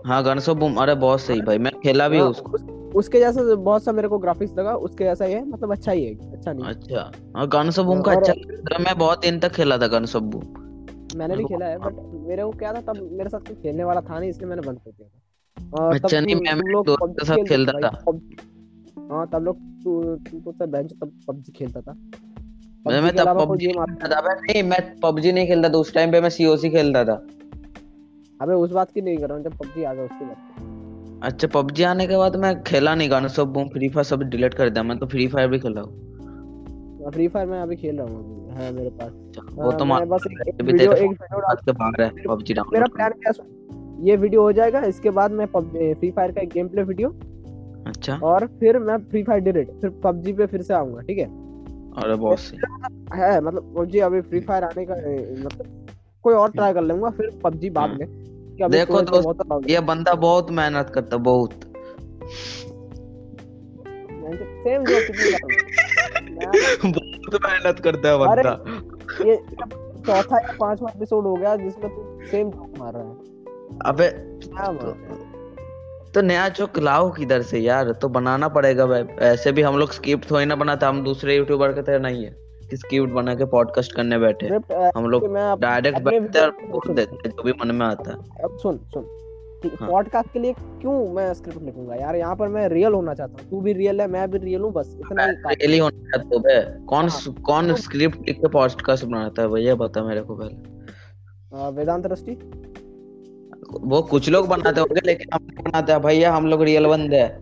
हाँ 0.06 0.24
गनसो 0.24 0.54
बूम 0.56 0.76
अरे 0.76 0.94
बहुत 0.96 1.22
सही 1.22 1.42
भाई 1.42 1.58
मैं 1.58 1.72
खेला 1.80 2.08
भी 2.10 2.20
हूँ 2.20 2.30
उसको। 2.30 2.58
उसके 3.00 3.20
जैसा 3.20 3.44
बहुत 3.56 3.84
सा 3.84 3.92
मेरे 3.92 4.08
को 4.08 4.18
ग्राफिक्स 4.18 4.54
लगा 4.58 4.76
उसके 4.88 5.04
जैसा 5.04 5.26
ही 5.26 5.34
है 5.34 5.46
मतलब 5.50 5.72
अच्छा 5.72 5.92
ही 5.92 6.04
है 6.06 6.32
अच्छा 6.32 6.54
नहीं 6.54 6.66
अच्छा 6.66 7.12
हाँ 7.36 7.48
गनसो 7.48 7.84
बूम 7.84 8.02
का 8.02 8.12
अच्छा 8.12 8.34
लगा। 8.34 8.78
मैं 8.80 8.98
बहुत 8.98 9.22
दिन 9.22 9.40
तक 9.40 9.52
खेला 9.52 9.78
था 9.78 9.88
गनसो 9.88 10.20
बूम। 10.20 10.44
मैंने 11.18 11.36
भी 11.38 11.44
खेला 11.44 11.66
है 11.66 11.78
बट 11.78 11.96
मेरे। 12.28 12.44
को 12.44 12.52
क्या 12.52 12.74
था 12.74 12.82
तब 12.82 13.10
मेरे 13.12 13.30
साथ 13.30 13.40
कोई 13.40 13.56
खेलने 13.56 13.84
वाला 13.84 14.02
था 14.02 14.20
नहीं 14.20 14.30
इसलिए 14.30 14.50
मैंने 14.50 14.62
बंद 14.62 14.80
कर 14.80 14.92
दिया 14.92 15.08
था। 15.08 15.84
और 15.84 15.98
तब 15.98 16.06
अच्छा, 16.06 16.20
नहीं, 16.20 16.36
मैं 16.36 16.54
लोग 16.72 16.86
दोस्त 16.86 17.20
के 17.20 17.26
साथ 17.26 17.48
खेलता 17.48 17.72
था। 17.80 17.90
हाँ 19.12 19.28
तब 19.28 19.44
लोग 19.44 19.58
तू 19.84 20.02
तू 20.16 20.40
तो 20.40 20.52
सब 20.52 20.72
बेंच 20.72 20.92
तब 20.92 21.12
पबजी 21.28 21.52
खेलता 21.52 21.82
था। 21.82 21.94
मैं 22.88 23.02
मैं 23.02 23.16
तब 23.16 23.40
पबजी 23.40 23.68
नहीं 23.68 24.64
मैं 24.64 24.80
पबजी 25.00 25.32
नहीं 25.32 25.48
खेलता 25.48 25.70
था 25.70 25.78
उस 25.78 25.94
टाइम 25.94 26.12
पे 26.12 26.22
मैं 26.22 26.30
सीओसी 26.30 26.70
खेलता 26.70 27.04
था। 27.06 27.16
अबे 28.44 28.54
उस 28.64 28.72
बात 28.72 28.92
की 28.92 29.02
नहीं 29.02 29.18
कर 29.18 29.28
रहा 29.28 29.38
हूँ 29.38 29.44
जब 29.44 29.58
पबजी 29.58 29.84
आ 29.84 29.94
गया 29.94 30.06
उसके 30.06 30.26
बाद। 30.26 31.22
अच्छा 31.24 31.48
पबजी 31.54 31.84
आने 31.84 32.08
के 32.08 32.18
बाद 32.18 32.36
मैं 32.36 32.54
खेला 32.64 32.96
नहीं 32.96 33.10
guns of 33.12 33.46
boom 33.56 33.68
free 33.70 33.90
fire 33.90 34.04
सब 34.06 34.24
डिलीट 34.30 34.54
कर 34.54 34.70
दिया 34.70 34.84
मैं 34.84 34.98
तो 35.00 35.06
फ्री 35.08 35.28
फायर 35.28 35.48
भी 35.50 35.60
खेला 35.60 35.82
हूँ। 35.82 37.12
फ्री 37.12 37.28
फायर 37.28 37.48
में 37.48 37.60
अभी 37.60 37.76
खेल 37.76 37.98
रहा 37.98 38.08
हूँ 38.08 38.18
अभी, 38.20 38.64
है 38.64 38.72
मेरे 38.74 38.90
पास। 38.90 39.12
वो 39.56 39.70
हाँ, 39.70 39.78
तो 39.78 39.86
मैं 39.86 40.08
बस 40.10 40.24
एक, 40.28 40.62
वीडियो 40.62 40.92
एक 40.92 41.02
वीडियो 41.02 41.40
डाल 41.40 41.56
के 41.66 41.72
बाहर 41.72 42.02
है 42.02 42.10
पबजी 42.28 42.54
मेरा 42.74 42.86
प्लान 42.86 43.12
क्या 43.12 43.32
है 43.40 43.52
ये 44.08 44.16
वीडियो 44.16 44.42
हो 44.42 44.52
जाएगा 44.52 44.82
इसके 44.86 45.10
बाद 45.10 45.32
मैं 45.32 45.46
फ्री 45.46 46.12
फायर 46.12 46.32
का 46.32 46.42
एक 46.42 46.50
गेम 46.50 46.68
प्ले 46.68 46.84
वीडियो 46.84 47.10
अच्छा। 47.88 48.18
और 48.24 48.46
फिर 48.60 48.80
मैं 48.80 48.98
फ्री 49.10 49.24
फायर 49.24 49.42
डिलीट 49.42 49.72
फिर 49.82 49.90
पबजी 50.04 50.34
पे 50.34 50.46
फिर 50.46 50.62
से 50.62 50.74
आऊँगा 50.74 51.02
ठीक 51.02 51.18
है? 51.18 51.26
अरे 51.94 52.36
सही 52.36 53.20
है 53.20 53.40
मतलब 53.42 53.74
पबजी 53.78 54.00
अभी 54.00 54.22
फ्री 54.22 54.40
फायर 54.42 54.64
आने 54.64 54.86
का 54.86 54.96
मतलब 55.44 55.88
कोई 56.24 56.34
और 56.34 56.52
ट्राई 56.52 56.74
कर 56.74 56.82
लूँगा 56.82 57.10
फिर 57.10 57.30
पबजी 57.44 57.70
बाद 57.70 57.90
हम्म। 57.90 58.00
में। 58.00 58.32
देखो 58.62 59.00
हो 59.00 59.62
ये 59.68 59.80
बंदा 59.80 60.14
बहुत 60.14 60.52
मेहनत 60.52 60.90
करता 60.90 61.18
बहुत। 61.18 61.52
सेम 64.44 64.82
मैं- 64.82 66.86
बहुत 66.86 67.34
मेहनत 67.34 67.80
करता 67.80 68.10
है 68.10 68.18
बंदा। 68.18 68.66
ये 69.30 69.42
चौथा 70.08 70.40
या 70.40 70.54
पांचवा 70.60 70.92
एपिसोड 70.96 71.24
हो 71.24 71.36
गया 71.36 71.56
जिसमें 71.56 71.92
तू 71.92 72.26
सेम 72.26 72.50
जोक 72.50 72.80
मार 72.80 72.94
रहा 72.94 73.04
है। 73.04 73.16
अबे 73.86 74.08
तो 76.12 76.22
नया 76.22 76.50
चौक 76.50 76.80
लाओ 76.80 77.12
किधर 77.12 77.42
से 77.42 77.60
यार 77.60 77.92
तो 77.92 78.10
बनाना 78.10 78.48
पड़ेगा 78.48 78.86
भाई। 78.86 79.04
ऐसे 79.20 79.52
भी 79.52 79.62
हम 79.62 79.78
लोग 79.78 79.92
स्क्रिप्ट 79.92 80.32
थोड़ी 80.32 80.46
ना 80.46 80.56
बनाते 80.56 80.86
हम 80.86 81.04
दूसरे 81.04 81.36
यूट्यूबर 81.36 81.72
के 81.72 81.82
तरह 81.82 82.00
नहीं 82.00 82.26
है। 82.26 82.53
स्क्रिप्ट 82.76 83.12
बना 83.14 83.36
के 83.36 83.46
पॉडकास्ट 83.48 83.96
करने 83.96 84.18
बैठे 84.20 84.48
हम 84.96 85.06
लोग 85.10 85.28
डायरेक्ट 85.62 86.00
बैठते 86.02 86.40
हैं 86.40 86.46
और 86.46 86.52
बोल 86.72 86.94
देते 86.96 87.16
हैं 87.16 87.30
जो 87.30 87.44
भी 87.44 87.52
मन 87.62 87.76
में 87.76 87.86
आता 87.86 88.12
है। 88.12 88.44
अब 88.44 88.58
सुन 88.64 88.78
सुन। 88.94 89.06
हाँ। 89.80 89.88
पॉडकास्ट 89.90 90.32
के 90.34 90.40
लिए 90.40 90.54
क्यों 90.54 90.94
मैं 91.14 91.34
स्क्रिप्ट 91.34 91.62
लिखूँगा? 91.64 91.96
यार 91.96 92.16
यहाँ 92.16 92.36
पर 92.36 92.48
मैं 92.48 92.68
रियल 92.70 92.94
होना 92.94 93.14
चाहता 93.14 93.42
हूँ। 93.42 93.50
तू 93.50 93.62
भी 93.62 93.74
रियल 93.74 94.02
है 94.02 94.08
मैं 94.08 94.30
भी 94.32 94.38
रियल 94.38 94.62
हूँ 94.62 94.72
बस 94.74 94.96
इतना 95.00 95.26
ही 95.26 95.36
काफ़ी 95.36 95.56
रियली 95.56 95.78
होना 95.78 96.18
है 96.18 96.24
तो 96.30 96.40
बे। 96.40 96.60
कौन 96.86 97.10
हाँ। 97.10 97.34
कौन 97.46 97.74
स्क्रिप्ट 97.78 98.28
लिख 98.28 98.40
के 98.40 98.48
पॉडकास्ट 98.50 99.06
बनाता 99.06 99.42
है? 99.42 99.48
भैया 99.48 99.76
बता 99.76 100.04
मेरे 100.04 100.22
को 100.22 100.36
पहले। 100.36 101.72
वेदांत 101.72 102.06
रस्टी 102.08 102.38
वो 103.84 104.02
कुछ 104.02 104.30
लोग 104.30 104.48
बनाते 104.48 104.82
होंगे 104.82 105.02
लेकिन 105.06 105.28
हम 105.34 105.48
बनाते 105.60 105.92
हैं। 105.92 106.02
भैया 106.02 106.34
हम 106.34 106.48
लोग 106.48 106.64
रियल 106.64 106.88
बंदे 106.88 107.18
हैं। 107.18 107.42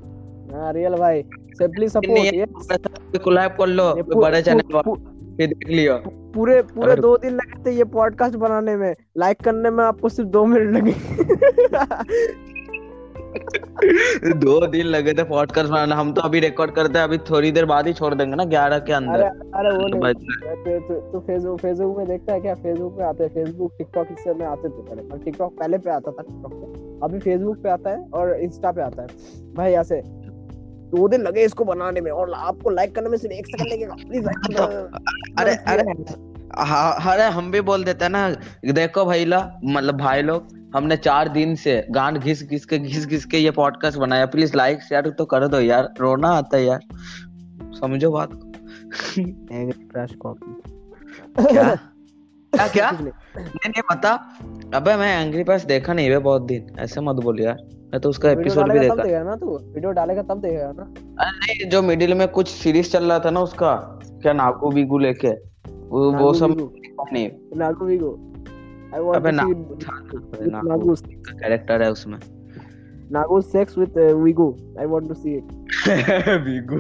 हाँ 0.54 0.72
रियल 0.74 0.96
भाई। 0.96 1.24
सिंपली 1.54 1.88
सपोर्ट 1.90 2.34
ये 2.34 3.18
कोलैब 3.18 3.52
कर 3.52 3.68
लो 3.68 3.94
बड़े 4.16 4.42
चैनल 4.42 4.62
फिर 5.38 5.48
देख 5.48 5.70
लिया। 5.70 6.04
पूरे 6.08 6.62
पूरे 6.62 6.96
दो 6.96 7.18
दिन 7.18 7.32
लगे 7.34 7.64
थे 7.66 7.76
ये 7.76 7.84
पॉडकास्ट 7.84 8.36
बनाने 8.36 8.76
में। 8.76 8.96
लाइक 9.18 9.38
करने 9.40 9.70
में 9.70 9.84
आपको 9.84 10.10
सिर्फ़ 10.10 10.30
दो 10.30 10.46
मिनट 10.46 10.74
लगे। 10.74 10.92
दो 14.34 14.68
दिन 14.68 14.86
लगे 14.86 15.14
थे 15.14 15.24
पॉडकास्ट 15.24 15.70
बनाने। 15.70 15.96
हम 15.96 16.14
तो 16.14 16.22
अभी 16.22 16.40
रिकॉर्ड 16.40 16.72
करते 16.72 16.98
हैं 16.98 17.04
अभी 17.06 17.18
थोड़ी 17.18 17.52
देर 17.52 17.66
बाद 17.66 17.88
ही 17.88 17.94
छोड़ 17.94 18.16
देंगे 18.16 18.36
ना 18.36 18.44
ग्यारह 18.44 18.80
के 18.80 18.94
अंदर। 18.94 19.22
अरे 19.22 19.72
वो 19.72 19.82
तो 19.82 19.88
नहीं। 19.88 20.02
भाई- 20.02 20.16
तो 20.18 20.80
तो, 20.80 21.12
तो 21.12 21.20
फेसबुक 21.20 21.60
फेसबुक 21.60 21.98
में 21.98 22.08
देखता 22.08 22.34
है 22.34 22.42
क्या? 22.42 22.56
फेसबुक 22.56 22.98
पे 22.98 23.04
आते 23.04 23.24
हैं। 23.24 23.32
फेसबुक 23.34 23.72
टिकटॉक 23.78 24.08
इससे 24.12 24.34
में 24.34 24.46
आते 24.46 24.70
थे 24.70 24.82
पहले। 24.82 25.02
पर 25.02 25.18
टिकटॉक 25.18 25.58
पहले 25.60 25.78
पे 25.78 25.90
आता 25.90 26.12
था 26.12 26.22
टिकटॉक 26.22 26.54
पे। 26.54 26.66
अभी 27.06 27.20
फेसबुक 27.20 27.58
पे 27.58 27.70
आता 27.70 27.90
है 27.90 28.10
और 28.14 28.34
इंस्टा 28.34 28.72
पे 28.72 28.82
आता 28.82 29.02
है। 29.02 29.08
भाई 29.54 29.72
ऐसे 29.72 30.21
दो 30.96 31.08
दिन 31.08 31.22
लगे 31.22 31.46
इसको 31.46 31.66
बनाने 31.66 32.02
में 32.02 32.12
और 32.12 32.34
आपको 32.34 32.70
लाइक 32.70 32.96
करने 32.96 33.10
में 33.10 33.18
सिर्फ़ 33.18 33.34
एक 33.34 33.46
सेकंड 33.46 33.74
लगेगा। 33.74 33.94
प्लीज़ 33.94 34.26
लाइक 34.26 34.38
करना। 34.38 35.00
अरे 35.42 35.56
अरे 35.56 35.84
हाँ 36.58 37.14
अरे 37.14 37.24
हम 37.24 37.52
भी 37.52 37.62
बोल 37.62 37.84
देते 37.84 38.06
हैं 38.06 38.12
ना 38.12 38.30
देखो 38.72 39.06
भाई 39.06 39.26
ला 39.26 39.60
मतलब 39.66 39.98
भाई 39.98 40.22
लोग 40.22 40.72
हमने 40.76 40.98
चार 40.98 41.30
दिन 41.30 41.56
से 41.56 41.88
गांड 41.92 42.18
घिस 42.18 42.50
घिस 42.50 42.66
के 42.66 42.78
घिस 42.80 43.08
घिस 43.08 43.26
के 43.26 43.38
ये 43.38 43.52
पॉडकास्ट 43.52 43.98
बनाया। 43.98 44.26
प्लीज़ 44.26 44.58
लाइक 44.58 44.82
शेयर 44.82 45.10
तो 45.10 45.26
कर 45.26 45.48
दो 45.48 45.60
यार 45.60 45.94
रोना 46.00 46.30
आता 46.30 46.58
है 46.58 46.66
यार। 46.66 46.80
समझो 47.64 48.12
बात 48.12 48.30
कॉपी 50.22 50.62
क्या? 51.52 51.91
क्या 52.54 52.68
क्या? 52.68 52.92
नहीं। 53.02 53.70
नहीं 53.70 53.82
पता। 53.82 54.14
अबे 54.76 54.96
मैं 54.96 55.26
एंग्री 55.26 55.44
बर्ड्स 55.44 55.66
देखा 55.66 55.94
नहीं 55.94 56.10
है 56.10 56.18
बहुत 56.18 56.42
दिन। 56.42 56.76
ऐसे 56.80 57.02
मत 57.02 57.16
बोल 57.16 57.40
यार। 57.42 57.58
मैं 57.94 58.00
तो 58.02 58.10
उसका 58.10 58.32
एपिसोड 58.32 58.72
भी 58.72 58.78
तब 58.78 58.82
देखा। 58.82 58.96
देखेगा 58.96 59.24
ना 59.24 59.36
तू? 59.36 59.58
वीडियो 59.58 59.92
डालेगा 59.92 60.22
तब 60.22 60.42
देखेगा 60.42 60.72
ना? 60.72 60.84
अरे 61.20 61.32
नहीं 61.32 61.70
जो 61.70 61.82
मिडिल 61.82 62.14
में 62.14 62.28
कुछ 62.28 62.48
सीरीज़ 62.48 62.90
चल 62.90 63.04
रहा 63.04 63.20
था 63.20 63.30
ना 63.30 63.40
उसका 63.40 64.00
क्या 64.22 64.34
नागू 64.34 64.70
बीगू 64.70 64.98
लेके? 64.98 65.30
वो 65.90 66.12
वो 66.12 66.34
सब 66.34 66.74
नहीं। 67.14 67.30
नागू 67.56 67.86
वीगो। 67.86 68.34
आई 68.96 69.02
वांट 69.02 69.16
अबे 69.16 69.32
टू 69.32 69.38
सी 69.38 70.52
नागू 70.52 70.96
का 70.96 71.34
कैरेक्टर 71.34 71.82
है 71.82 71.92
उसमें। 71.92 72.20
नागू 73.12 73.42
sex 73.42 73.78
with 73.78 73.98
we go. 73.98 74.58
I 74.80 74.86
want 74.86 75.08
to 75.08 75.14
see 75.14 75.36
it 75.36 75.44
बीगू 76.30 76.78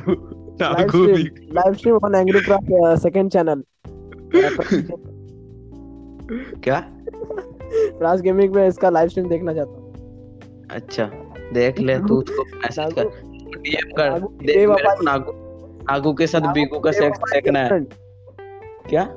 live 0.61 0.75
Nagu 0.77 1.05
live 1.53 1.73
stream 1.73 1.95
on 1.95 2.15
Angry 2.15 2.39
Craft 2.39 3.01
second 3.01 3.31
channel 3.31 3.63
क्या? 6.63 6.79
फ्रांस 7.97 8.21
गेमिंग 8.21 8.55
में 8.55 8.67
इसका 8.67 8.89
लाइव 8.89 9.09
स्ट्रीम 9.09 9.27
देखना 9.29 9.53
चाहता 9.53 9.71
हूँ। 9.71 10.67
अच्छा 10.71 11.05
देख 11.53 11.79
ले 11.79 11.97
तू 11.99 12.17
उसको 12.17 12.43
मैसेज 12.43 12.93
कर। 12.93 13.05
डीएम 13.57 13.91
कर। 13.91 14.19
देख 14.19 14.67
मेरे 14.69 14.83
को 14.85 15.03
नागू 15.03 15.31
नागू 15.83 16.13
के 16.13 16.27
साथ 16.27 16.53
बीगू 16.53 16.79
का 16.79 16.91
सेक्स 16.91 17.19
देखना 17.33 17.59
है। 17.59 17.79
क्या? 18.89 19.07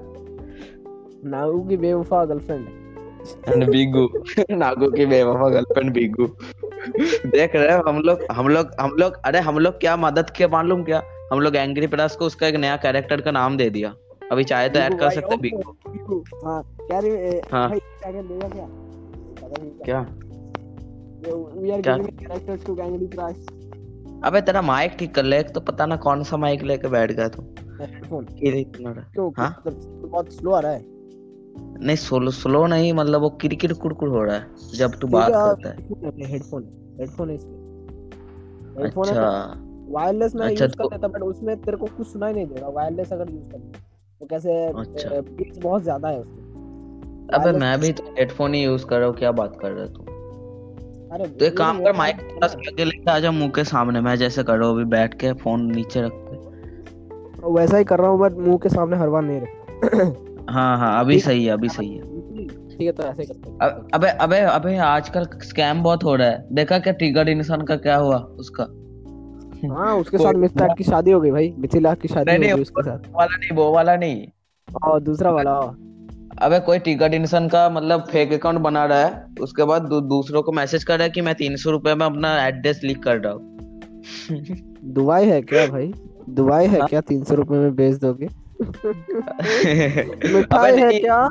नागू 1.26 1.60
की 1.60 1.76
बेवफा 1.76 2.24
गर्लफ्रेंड 2.24 2.66
एंड 3.48 3.68
बीगू 3.70 4.08
नागू 4.50 4.90
की 4.90 5.06
बेवफा 5.06 5.48
गर्लफ्रेंड 5.48 5.92
बीगू 5.92 6.26
देख 7.26 7.54
रहे 7.56 7.76
हो 7.76 7.82
हम 7.88 8.00
लोग 8.00 8.26
हम 8.32 8.48
लोग 8.48 8.70
हम 8.80 8.96
लोग 8.98 9.20
अरे 9.24 9.38
हम 9.40 9.58
लोग 9.58 9.80
क्या 9.80 9.96
मदद 9.96 10.30
किया 10.30 10.48
मालूम 10.48 10.82
क्या? 10.84 11.02
हम 11.32 11.40
लोग 11.40 11.56
एंग्री 11.56 11.86
प्लस 11.86 12.16
को 12.16 12.26
उसका 12.26 12.46
एक 12.46 12.56
नया 12.56 12.76
कैरेक्टर 12.76 13.20
का 13.20 13.30
नाम 13.30 13.56
दे 13.56 13.70
दिया। 13.70 13.94
अभी 14.32 14.44
चाहे 14.44 14.68
तो 14.68 14.80
ऐड 14.80 14.98
कर 14.98 15.10
सकते 15.10 15.34
हैं 15.34 15.40
बीगू 15.40 16.22
हाँ। 16.44 16.62
क्या 16.86 16.98
रे 16.98 17.42
हाँ। 17.52 17.68
भाई 17.68 17.78
क्या 17.78 18.22
देगा 18.22 18.48
क्या? 18.48 18.66
पता 19.42 19.62
नहीं 19.62 19.70
क्या। 19.70 20.00
We 21.60 21.70
are 21.70 21.80
giving 21.80 22.18
characters 22.18 22.64
to 22.66 22.74
गैंगली 22.74 23.06
price 23.06 23.46
अबे 24.24 24.40
तेरा 24.40 24.62
माइक 24.62 24.96
ठीक 24.98 25.14
कर 25.14 25.22
ले 25.22 25.42
तो 25.42 25.60
पता 25.60 25.86
ना 25.86 25.96
कौन 25.96 26.22
सा 26.24 26.36
माइक 26.36 26.62
लेके 26.62 26.88
बैठ 26.88 27.12
गया 27.12 27.28
तू। 27.28 27.42
हेडफोन 27.80 28.26
रहा। 28.84 29.10
क्यों? 29.14 29.30
हाँ? 29.38 29.62
मतलब 29.66 30.08
बहुत 30.10 30.32
स्लो 30.32 30.50
आ 30.50 30.60
रहा 30.60 30.72
है। 30.72 30.84
नहीं 31.84 31.96
स्लो 31.96 32.30
स्लो 32.30 32.66
नहीं 32.66 32.92
मतलब 32.92 33.20
वो 33.20 33.30
किरकिर 33.30 33.72
कुड़कुड़ 33.72 34.08
हो 34.10 34.22
रहा 34.22 34.36
है 34.36 34.46
जब 34.74 34.98
तू 35.00 35.06
बात 35.06 35.32
करता 35.32 35.68
है। 35.68 35.76
हेडफोन 36.26 36.68
हेडफोन 37.00 37.30
है 37.30 37.34
इसके 37.34 38.82
हेडफोन 38.82 39.08
अच्छा। 39.08 39.54
वायरलेस 39.88 40.34
में 40.34 40.46
अच्छा, 40.46 40.64
यूज़ 40.64 40.74
तो- 40.76 40.88
कर 40.90 40.96
लेता 40.96 41.08
बट 41.08 41.22
उसमें 41.22 41.56
तेरे 41.56 41.76
को 41.76 41.86
कुछ 41.86 42.06
सुनाई 42.06 42.32
नहीं 42.32 42.46
देगा 42.46 42.68
वायरलेस 42.68 43.12
अगर 43.12 43.30
यूज़ 43.30 43.44
कर 43.44 43.58
तो 44.20 44.26
कैसे 44.26 44.64
अच्छा। 44.66 45.20
पिच 45.20 45.58
बहुत 45.58 45.82
ज़्यादा 45.82 46.08
है 46.08 46.20
उसमें। 46.20 46.43
अबे 47.32 47.52
मैं 47.52 47.78
भी 47.80 47.92
तो 47.92 48.04
हेडफोन 48.18 48.54
ही 48.54 48.62
यूज़ 48.64 48.86
कर 48.86 48.98
रहा 48.98 49.08
हूँ 49.08 49.16
क्या 49.16 49.32
बात 49.32 49.56
कर 49.62 49.70
रहा 49.70 49.84
है 49.84 49.92
तू 49.92 50.02
अरे 51.14 51.26
तो 51.28 51.44
एक 51.44 51.56
काम 51.56 51.82
कर 51.84 51.92
माइक 51.92 52.16
थोड़ा 52.16 52.48
सा 52.48 52.58
आगे 52.58 52.84
लेके 52.84 53.10
आ 53.10 53.18
जा 53.18 53.30
मुँह 53.30 53.48
के 53.48 53.64
सामने 53.64 54.00
मैं 54.00 54.16
जैसे 54.16 54.42
कर 54.42 54.58
रहा 54.58 54.68
हूँ 54.68 54.74
अभी 54.76 54.84
बैठ 54.84 55.14
के 55.20 55.32
फ़ोन 55.32 55.74
नीचे 55.74 56.02
रख 56.02 56.12
के। 56.14 56.42
वैसा 57.50 57.76
ही 57.76 57.84
कर 57.84 57.98
रहा 57.98 58.08
हूँ 58.10 58.18
बट 58.20 58.32
मुँह 58.32 58.58
के 58.58 58.68
सामने 58.68 58.96
हर 58.96 59.08
बार 59.08 59.22
नहीं 59.22 59.40
रखता। 59.40 60.52
हाँ 60.52 60.78
हाँ 60.78 61.00
अभी 61.00 61.18
सही 61.20 61.44
है 61.44 61.52
अभी 61.52 61.68
सही 61.68 61.94
है। 61.94 62.02
ठीक 62.68 62.80
है 62.80 62.92
तो 62.92 63.02
ऐसे 63.02 63.24
करते 63.24 63.50
हैं। 63.50 63.58
अबे 63.94 64.08
अबे 64.08 64.38
अबे 64.38 64.76
आजकल 64.76 65.26
स्कैम 65.42 65.82
बहुत 65.82 66.04
हो 66.04 66.14
रहा 66.14 66.28
है। 66.28 66.46
देखा 66.54 66.78
क्या 66.78 66.92
ट्रिगर 66.92 67.28
इंसान 67.28 67.62
का 67.62 67.76
क्या 67.76 67.96
हुआ 67.96 68.16
उसका? 68.16 68.64
हाँ 69.74 69.94
उसके 69.96 70.18
साथ 70.24 70.34
मिथिला 70.34 70.66
की 70.74 70.84
शादी 70.84 71.10
हो 71.10 71.20
गई 71.20 71.30
भाई 71.30 71.54
मिथिला 71.58 71.94
की 71.94 72.08
शादी 72.08 72.38
नहीं 72.38 72.50
हो 72.50 72.56
गई 72.56 72.62
उसके 72.62 72.82
साथ। 72.82 72.98
वाला 73.14 73.36
नहीं 73.36 73.56
वो 73.56 73.70
वाला 73.72 73.96
नहीं। 73.96 74.26
और 74.84 75.00
दूसरा 75.00 75.30
वाला 75.30 75.60
अबे 76.42 76.60
कोई 76.60 76.78
टिकट 76.78 77.14
इंसान 77.14 77.48
का 77.48 77.70
मतलब 77.70 78.00
फेक 78.10 78.32
अकाउंट 78.32 78.58
बना 78.58 78.84
रहा 78.84 78.98
है 78.98 79.26
उसके 79.40 79.64
बाद 79.64 79.82
दू, 79.82 80.00
दूसरों 80.00 80.42
को 80.42 80.52
मैसेज 80.52 80.84
कर 80.84 80.94
रहा 80.94 81.04
है 81.04 81.10
कि 81.10 81.20
मैं 81.20 81.34
तीन 81.34 81.56
सौ 81.56 81.70
रुपए 81.70 81.94
में 81.94 82.06
अपना 82.06 82.46
एड्रेस 82.46 82.80
लीक 82.84 83.02
कर 83.02 83.16
रहा 83.16 83.32
हूँ। 83.32 83.54
दुबई 84.84 85.24
है 85.24 85.42
क्या 85.42 85.66
भाई? 85.66 85.94
दुबई 86.30 86.66
है 86.66 86.78
हाँ। 86.78 86.88
क्या 86.88 87.00
तीन 87.00 87.24
सौ 87.24 87.34
रुपए 87.34 87.54
में 87.54 87.76
बेच 87.76 87.94
दोगे? 87.94 88.28
मिठाई 90.34 90.76
है 90.76 91.00
क्या? 91.00 91.26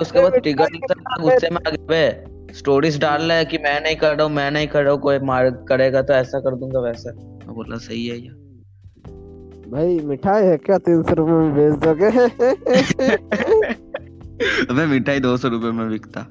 उसके 0.00 0.22
बाद 0.22 0.34
टिकट 0.36 0.74
इंसान 0.74 1.22
गुस्से 1.22 1.50
में 1.50 1.60
आ 1.66 1.70
बे। 1.70 2.24
स्टोरीज 2.54 2.98
डाल 2.98 3.22
रहा 3.22 3.36
है 3.36 3.44
कि 3.44 3.58
मैं 3.58 3.80
नहीं 3.80 3.96
कर 3.96 4.14
रहा 4.16 4.26
हूँ 4.26 4.32
मैं 4.32 4.50
नहीं 4.50 4.66
कर 4.66 4.82
रहा 4.82 4.92
हूँ 4.92 5.00
कोई 5.00 5.18
मार 5.18 5.50
करेगा 5.50 6.02
तो 6.02 6.12
ऐसा 6.12 6.38
कर 6.38 6.54
दूँगा 6.54 6.80
वैसा। 6.80 7.12
मैं 7.46 7.54
बोला 7.54 7.76
सही 7.76 8.06
है 8.06 8.16
ये। 8.16 8.46
भाई 9.70 9.98
मिठाई 9.98 10.42
है 10.44 10.56
क्या 10.56 10.78
तीन 10.78 11.02
सौ 11.02 11.14
रुपए 11.14 11.32
में 11.32 11.54
बेच 11.54 11.74
दोगे? 11.74 12.10
अबे 14.70 14.86
मिठाई 14.86 15.20
दो 15.20 15.36
सौ 15.36 15.48
रुपए 15.48 15.70
में 15.70 15.88
बिकता। 15.90 16.26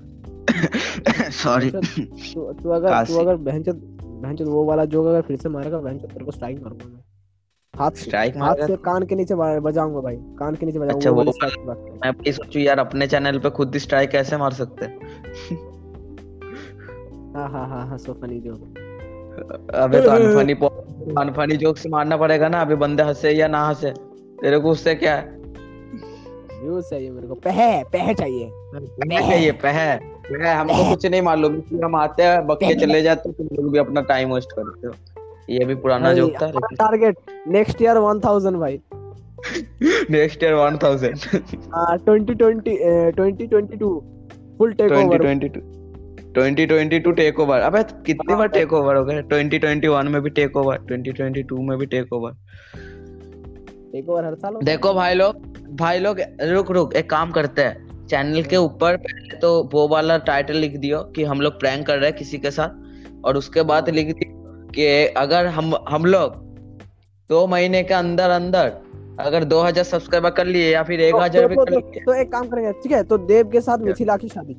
सॉरी 1.32 1.70
तू 1.72 2.54
तू 2.54 2.70
अगर 2.70 3.06
तू 3.06 3.18
अगर 3.18 3.36
बहनचोद 3.36 3.76
बहनचोद 3.76 4.48
वो 4.48 4.66
वाला 4.66 4.86
जोक 4.86 5.06
अगर 5.06 5.22
फिर 5.22 5.38
से 5.38 5.50
मारेगा 5.50 5.80
बहनचोद 5.80 6.10
तेरे 6.10 6.26
को 6.26 6.32
स्ट्राइक 6.32 6.62
मारूँगा 6.62 6.86
मैं। 6.86 7.02
हाथ 7.74 7.92
से 7.92 8.12
Strike 8.12 8.38
हाथ 8.38 8.68
से 8.68 8.76
कान 8.76 9.06
के 9.06 9.16
नीचे 9.16 9.36
बजाऊँगा 9.60 10.00
भाई 10.00 10.16
कान 10.16 10.56
के 10.56 10.66
नीचे 10.66 10.80
बजाऊँगा 10.80 10.96
अच्छा, 10.96 11.10
वो 11.10 11.24
वो 11.24 11.32
मैं 12.06 12.12
भी 12.14 12.32
सोचू 12.32 12.60
यार 12.60 12.80
अपने 12.80 13.08
चैनल 13.08 13.40
पे 13.40 13.50
खुद 13.50 13.74
ही 13.74 13.80
स्ट्राइक 13.80 14.10
कैसे 14.10 14.38
मार 14.38 14.54
सकते? 14.54 14.86
हैं 14.86 15.00
हाँ 17.36 17.50
हाँ 17.50 17.68
हाँ 17.70 17.88
हाँ 17.88 17.98
सो 17.98 18.14
फनी 18.14 18.40
जोक। 18.40 18.62
अबे 19.76 20.02
तो 20.02 20.10
अनफनी 20.10 20.54
अनफनी 21.18 21.58
जोक 21.58 21.78
से 21.78 21.90
मारना 21.90 22.18
पड़ेगा 22.18 22.50
ना 22.50 22.62
अभी 22.62 22.76
बंदे 22.76 23.04
हंसे 23.04 23.32
या 23.32 23.48
ना 23.48 23.68
हंसे 23.68 23.92
तेरे 24.42 24.60
को 24.60 24.70
उससे 24.70 24.96
क्या 24.96 25.16
है? 25.16 25.45
व्यूज़ 26.66 26.90
चाहिए 26.90 27.10
मेरे 27.12 27.28
को। 27.28 27.36
पह 27.46 27.82
पह 27.94 28.12
चाहिए। 28.14 28.50
पह 28.76 29.20
है 29.26 29.44
ये 29.44 29.52
पह। 29.64 29.80
पह 30.30 30.54
हमको 30.54 30.90
कुछ 30.90 31.06
नहीं 31.06 31.22
मालूम 31.22 31.56
इसलिए 31.58 31.82
हम 31.84 31.96
आते 31.96 32.24
हैं 32.24 32.46
बक 32.48 32.60
के 32.64 32.74
चले 32.80 33.02
जाते 33.02 33.30
हैं 33.30 33.38
तुम 33.38 33.48
लोग 33.56 33.72
भी 33.74 33.80
अपना 33.80 34.02
टाइम 34.12 34.34
वेस्ट 34.34 34.52
करते 34.52 34.88
हो। 34.88 34.94
ये 35.50 35.66
भी 35.66 35.76
पुराना 35.76 36.14
जोक 36.14 36.32
था 36.42 36.52
टारगेट 36.76 37.18
नेक्स्ट 37.48 37.82
ईयर 37.82 37.98
1000 38.00 38.56
भाई। 38.60 38.80
नेक्स्ट 40.12 40.44
ईयर 40.44 40.54
1000 40.54 41.26
हाँ 41.74 41.98
2020 42.06 42.78
2022 43.18 43.90
full 44.58 44.74
take 44.74 44.92
over 44.92 45.24
2022 45.24 45.74
2022 46.38 47.16
take 47.18 47.40
over 47.40 47.60
अबे 47.60 47.84
कितनी 48.06 48.36
बार 48.36 48.48
टेक 48.48 48.74
ओवर 48.74 48.96
हो 48.96 49.04
गए 49.06 49.22
2021 49.34 50.08
में 50.08 50.22
भी 50.22 50.30
टेक 50.40 50.58
ओवर 50.58 50.80
2022 50.92 51.60
में 51.70 51.78
भी 51.78 51.86
टेक 51.86 52.14
ओवर 52.14 52.32
टेक 53.92 54.10
ओवर 54.10 54.26
हर 54.26 54.36
साल 54.36 54.60
देखो 54.64 54.94
भाई 54.94 55.14
लोग 55.14 55.55
भाई 55.72 56.00
लोग 56.00 56.20
रुक 56.42 56.72
रुक 56.72 56.96
एक 56.96 57.10
काम 57.10 57.32
करते 57.32 57.62
हैं। 57.62 58.08
चैनल 58.08 58.44
के 58.44 58.58
ऊपर 58.58 58.98
पहले 58.98 59.38
तो 59.38 59.70
वो 59.74 59.88
वाला 59.88 60.18
टाइटल 60.18 60.56
लिख 60.56 60.78
दियो 60.78 61.00
कि 61.16 61.24
हम 61.24 61.42
लोग 61.42 61.60
प्रैंक 61.60 61.86
कर 61.88 61.98
रहे 61.98 62.10
हैं 62.10 62.18
किसी 62.18 62.38
के 62.38 62.52
साथ। 62.52 63.26
और 63.26 63.38
उसके 63.38 63.62
बाद 63.62 63.90
लिख 63.90 64.08
दियो 64.08 64.68
कि 64.70 65.06
अगर 65.18 65.46
हम 65.48 65.74
हम 65.90 66.06
लोग 66.06 66.36
दो 67.30 67.46
महीने 67.48 67.84
के 67.84 67.94
अंदर 67.94 68.30
अंदर 68.30 68.72
अगर 69.20 69.44
2000 69.44 69.84
सब्सक्राइबर 69.84 70.30
कर 70.30 70.46
लिए 70.46 70.72
या 70.74 70.84
फिर 70.84 71.02
एक 71.02 71.16
हज़ार 71.16 71.42
तो, 71.42 71.48
भी 71.48 71.56
तो, 71.56 71.64
कर 71.66 71.72
तो, 71.72 71.78
लिए। 71.78 72.04
तो 72.06 72.14
एक 72.14 72.32
काम 72.32 72.48
करेंगे 72.48 72.72
ठीक 72.74 72.92
है? 72.92 73.04
तो 73.04 73.18
देव 73.18 73.50
के 73.50 73.62
साथ 73.62 73.78
मिथिला 73.78 74.18
की 74.18 74.28
शादी। 74.28 74.58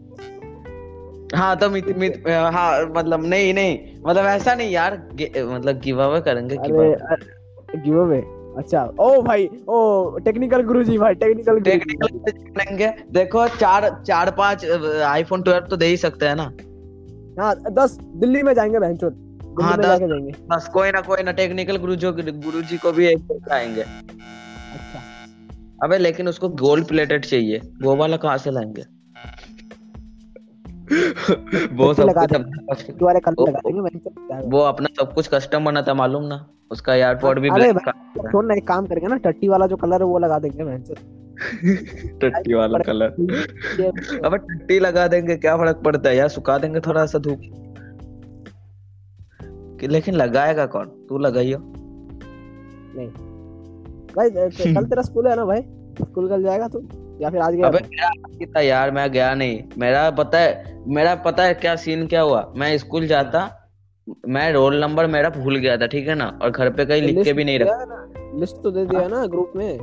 हाँ 1.35 1.57
तो 1.57 1.69
मित, 1.71 1.87
मित, 1.99 2.23
हाँ 2.29 2.93
मतलब 2.97 3.27
नहीं 3.27 3.53
नहीं 3.55 3.79
मतलब 4.07 4.25
ऐसा 4.25 4.55
नहीं 4.55 4.71
यार 4.71 4.95
मतलब 4.95 5.81
गिव 5.81 6.03
अवे 6.03 6.21
करेंगे 6.21 6.57
गिव 6.57 8.01
अवे 8.03 8.21
अच्छा 8.59 8.83
ओ 9.01 9.23
भाई 9.23 9.49
ओ 9.69 10.19
टेक्निकल 10.19 10.63
गुरुजी 10.63 10.99
भाई 10.99 11.15
टेक्निकल 11.15 11.61
टेक्निकल 11.61 12.33
लेंगे 12.59 12.93
देखो 13.13 13.49
चार 13.49 14.03
चार 14.07 14.31
पाँच 14.31 14.65
आईफोन 15.07 15.43
12 15.43 15.69
तो 15.71 15.77
दे 15.77 15.87
ही 15.87 15.97
सकते 15.97 16.27
हैं 16.27 16.37
ना? 16.37 16.43
हाँ 17.43 17.55
दस 17.71 17.99
दिल्ली 18.17 18.43
में 18.43 18.55
जाएँगे 18.55 18.79
बहनचोद 18.79 19.23
हाँ, 19.63 19.77
दस- 19.79 20.01
जाएँगे। 20.01 20.33
बस 20.51 20.69
कोई 20.69 20.91
ना 20.91 21.01
कोई 21.01 21.23
ना 21.23 21.33
टेक्निकल 21.33 21.77
गुरु 21.77 21.97
जो 21.97 22.13
गुरु 22.13 22.63
जी 22.63 22.77
को 22.77 22.93
भी 22.93 23.07
एक 23.07 23.49
आएँगे 23.53 23.81
अच्छा। 23.81 25.03
अबे 25.85 25.99
लेकिन 25.99 26.29
उसको 26.29 26.49
गोल्ड 26.49 26.87
प्लेटेड 26.89 27.25
चाहिए। 27.25 27.61
वो 27.83 27.97
वाला 27.97 28.17
कहाँ 28.17 28.39
से 28.39 28.51
लाएँगे? 28.51 28.83
वो 31.73 31.95
सब 31.95 32.03
कुछ। 32.03 32.35
अपना 32.35 34.41
वो 34.41 34.59
अपना 34.59 34.89
सब 35.01 35.15
कुछ 35.15 35.29
कस्टम 35.29 35.65
बनाता 35.65 35.93
है 35.93 35.99
मालूम 35.99 36.23
ना? 36.23 36.51
उसका 36.71 36.95
एयरपोर्ट 36.95 37.39
भी 37.39 37.49
अरे 37.49 37.73
ब्लैक 37.73 37.75
भाई, 37.75 38.33
छोड़ 38.33 38.45
ना 38.45 38.55
एक 38.55 38.69
काम 38.69 38.87
करेंगे 38.87 39.07
ना 39.07 39.17
टट्टी 39.17 39.49
वाला 39.49 39.67
जो 39.67 39.77
कलर 39.77 39.93
है 39.93 40.05
वो 40.05 40.19
लगा 40.19 40.39
देंगे 40.39 40.65
बहनचोद 40.65 40.97
टट्टी 42.23 42.55
वाला 42.55 42.79
कलर 42.79 43.07
अबे 44.25 44.37
टट्टी 44.37 44.79
लगा 44.79 45.09
देंगे 45.09 45.37
क्या 45.37 45.57
फ़र्क 45.57 45.77
पड़ता 45.77 46.09
है 46.09 46.17
यार? 46.17 46.29
सुखा 46.29 46.59
देंगे 46.59 46.81
थोड़ा 46.81 47.07
सा 47.07 47.19
धूप। 47.19 47.41
कि 49.81 49.89
लेकिन 49.89 50.15
लगाएगा 50.15 50.67
कौन? 50.67 50.85
तू 50.85 51.19
लगाइयो। 51.19 51.59
नहीं। 52.97 53.09
भाई 54.17 54.31
कल 54.75 54.85
तेरा 54.85 55.03
स्कूल 55.03 55.27
है 55.27 55.37
ना 55.37 55.45
भाई? 55.45 55.61
स्कूल 56.03 56.29
कल 56.29 56.43
जाएगा 56.43 56.69
तू? 56.69 56.79
या 57.21 57.31
फिर 57.31 57.41
आज 57.41 57.55
गया? 57.55 57.67
अबे 57.67 57.79
मेरा 57.91 58.11
ही 58.41 58.47
था 58.47 58.61
यार 58.61 58.91
मैं 58.91 59.11
गया 59.13 59.35
नहीं। 59.35 59.63
मेरा 59.79 60.11
पता 60.11 60.39
है 60.39 60.81
मेरा 60.89 61.15
पता 61.15 61.43
है 61.43 61.55
क्या 61.55 61.77
सीन 61.77 62.07
क्या 62.07 62.21
हुआ? 62.21 62.53
मैं 62.57 62.77
स्कूल 62.79 63.07
जाता 63.07 63.51
मैं 64.29 64.53
रोल 64.53 64.81
नंबर 64.81 65.07
मेरा 65.07 65.29
भूल 65.31 65.57
गया 65.57 65.77
था 65.77 65.87
ठीक 65.87 66.09
है 66.09 66.15
ना? 66.15 66.39
और 66.43 66.51
घर 66.51 66.71
पे 66.71 66.85
कहीं 66.85 67.03
लिख 67.03 67.25
के 67.25 67.33
भी 67.33 67.45
नहीं 67.45 67.59
रखा 67.59 68.39
लिस्ट 68.41 68.57
तो 68.57 68.71
दे 68.71 68.85
दिया 68.87 69.07
ना 69.09 69.27
ग्रुप 69.27 69.53
में? 69.57 69.79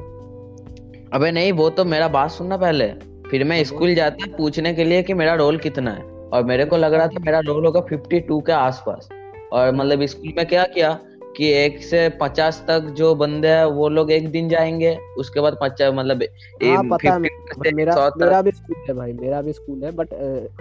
अबे 1.13 1.32
नहीं 1.32 1.52
वो 1.52 1.70
तो 1.70 1.86
मेरा 1.86 2.08
बात 2.08 2.32
सुनना 2.32 2.58
पहले। 2.58 2.88
फिर 3.30 3.44
मैं 3.44 3.56
हाँ, 3.56 3.63
स्कूल 3.63 3.94
जाता 3.96 4.25
पूछने 4.38 4.74
के 4.74 4.84
लिए 4.84 5.04
कि 5.04 5.13
मेरा 5.13 5.34
रोल 5.34 5.58
कितना 5.58 5.92
है। 5.92 6.02
और 6.34 6.44
मेरे 6.44 6.66
को 6.66 6.78
लग 6.78 6.94
रहा 6.94 7.08
था 7.08 7.20
मेरा 7.20 7.40
रोल 7.40 7.66
होगा 7.66 7.82
फिफ्टी 7.82 8.20
टू 8.20 8.40
के 8.42 8.52
आसपास। 8.52 9.10
और 9.54 9.72
मतलब 9.75 10.06
स्कूल 10.06 10.34
में 10.38 10.46
क्या 10.46 10.63
किया? 10.63 11.00
कि 11.38 11.52
एक 11.52 11.84
से 11.84 12.10
पचास 12.10 12.66
तक 12.68 12.80
जो 12.80 13.16
बंदे 13.16 13.48
हैं 13.48 13.66
वो 13.66 13.90
लोग 13.90 14.12
एक 14.12 14.32
दिन 14.32 14.50
जाएँगे 14.50 14.98
उसके 15.18 15.40
बाद 15.40 15.58
पचास 15.62 15.94
मतलब 15.94 16.24
हाँ, 16.63 16.84
पता 16.84 17.13
है 17.13 17.20
50 17.20 17.58
भाई, 17.58 17.70
से 17.70 17.75
मेरा 17.75 18.12
मेरा 18.18 18.42
भी 18.42 18.52
स्कूल 18.52 18.75
है 18.90 18.94
भाई 18.94 19.13
मेरा 19.13 19.42
भी 19.42 19.54
स्कूल 19.54 19.84
है 19.84 19.92
बट 19.92 20.08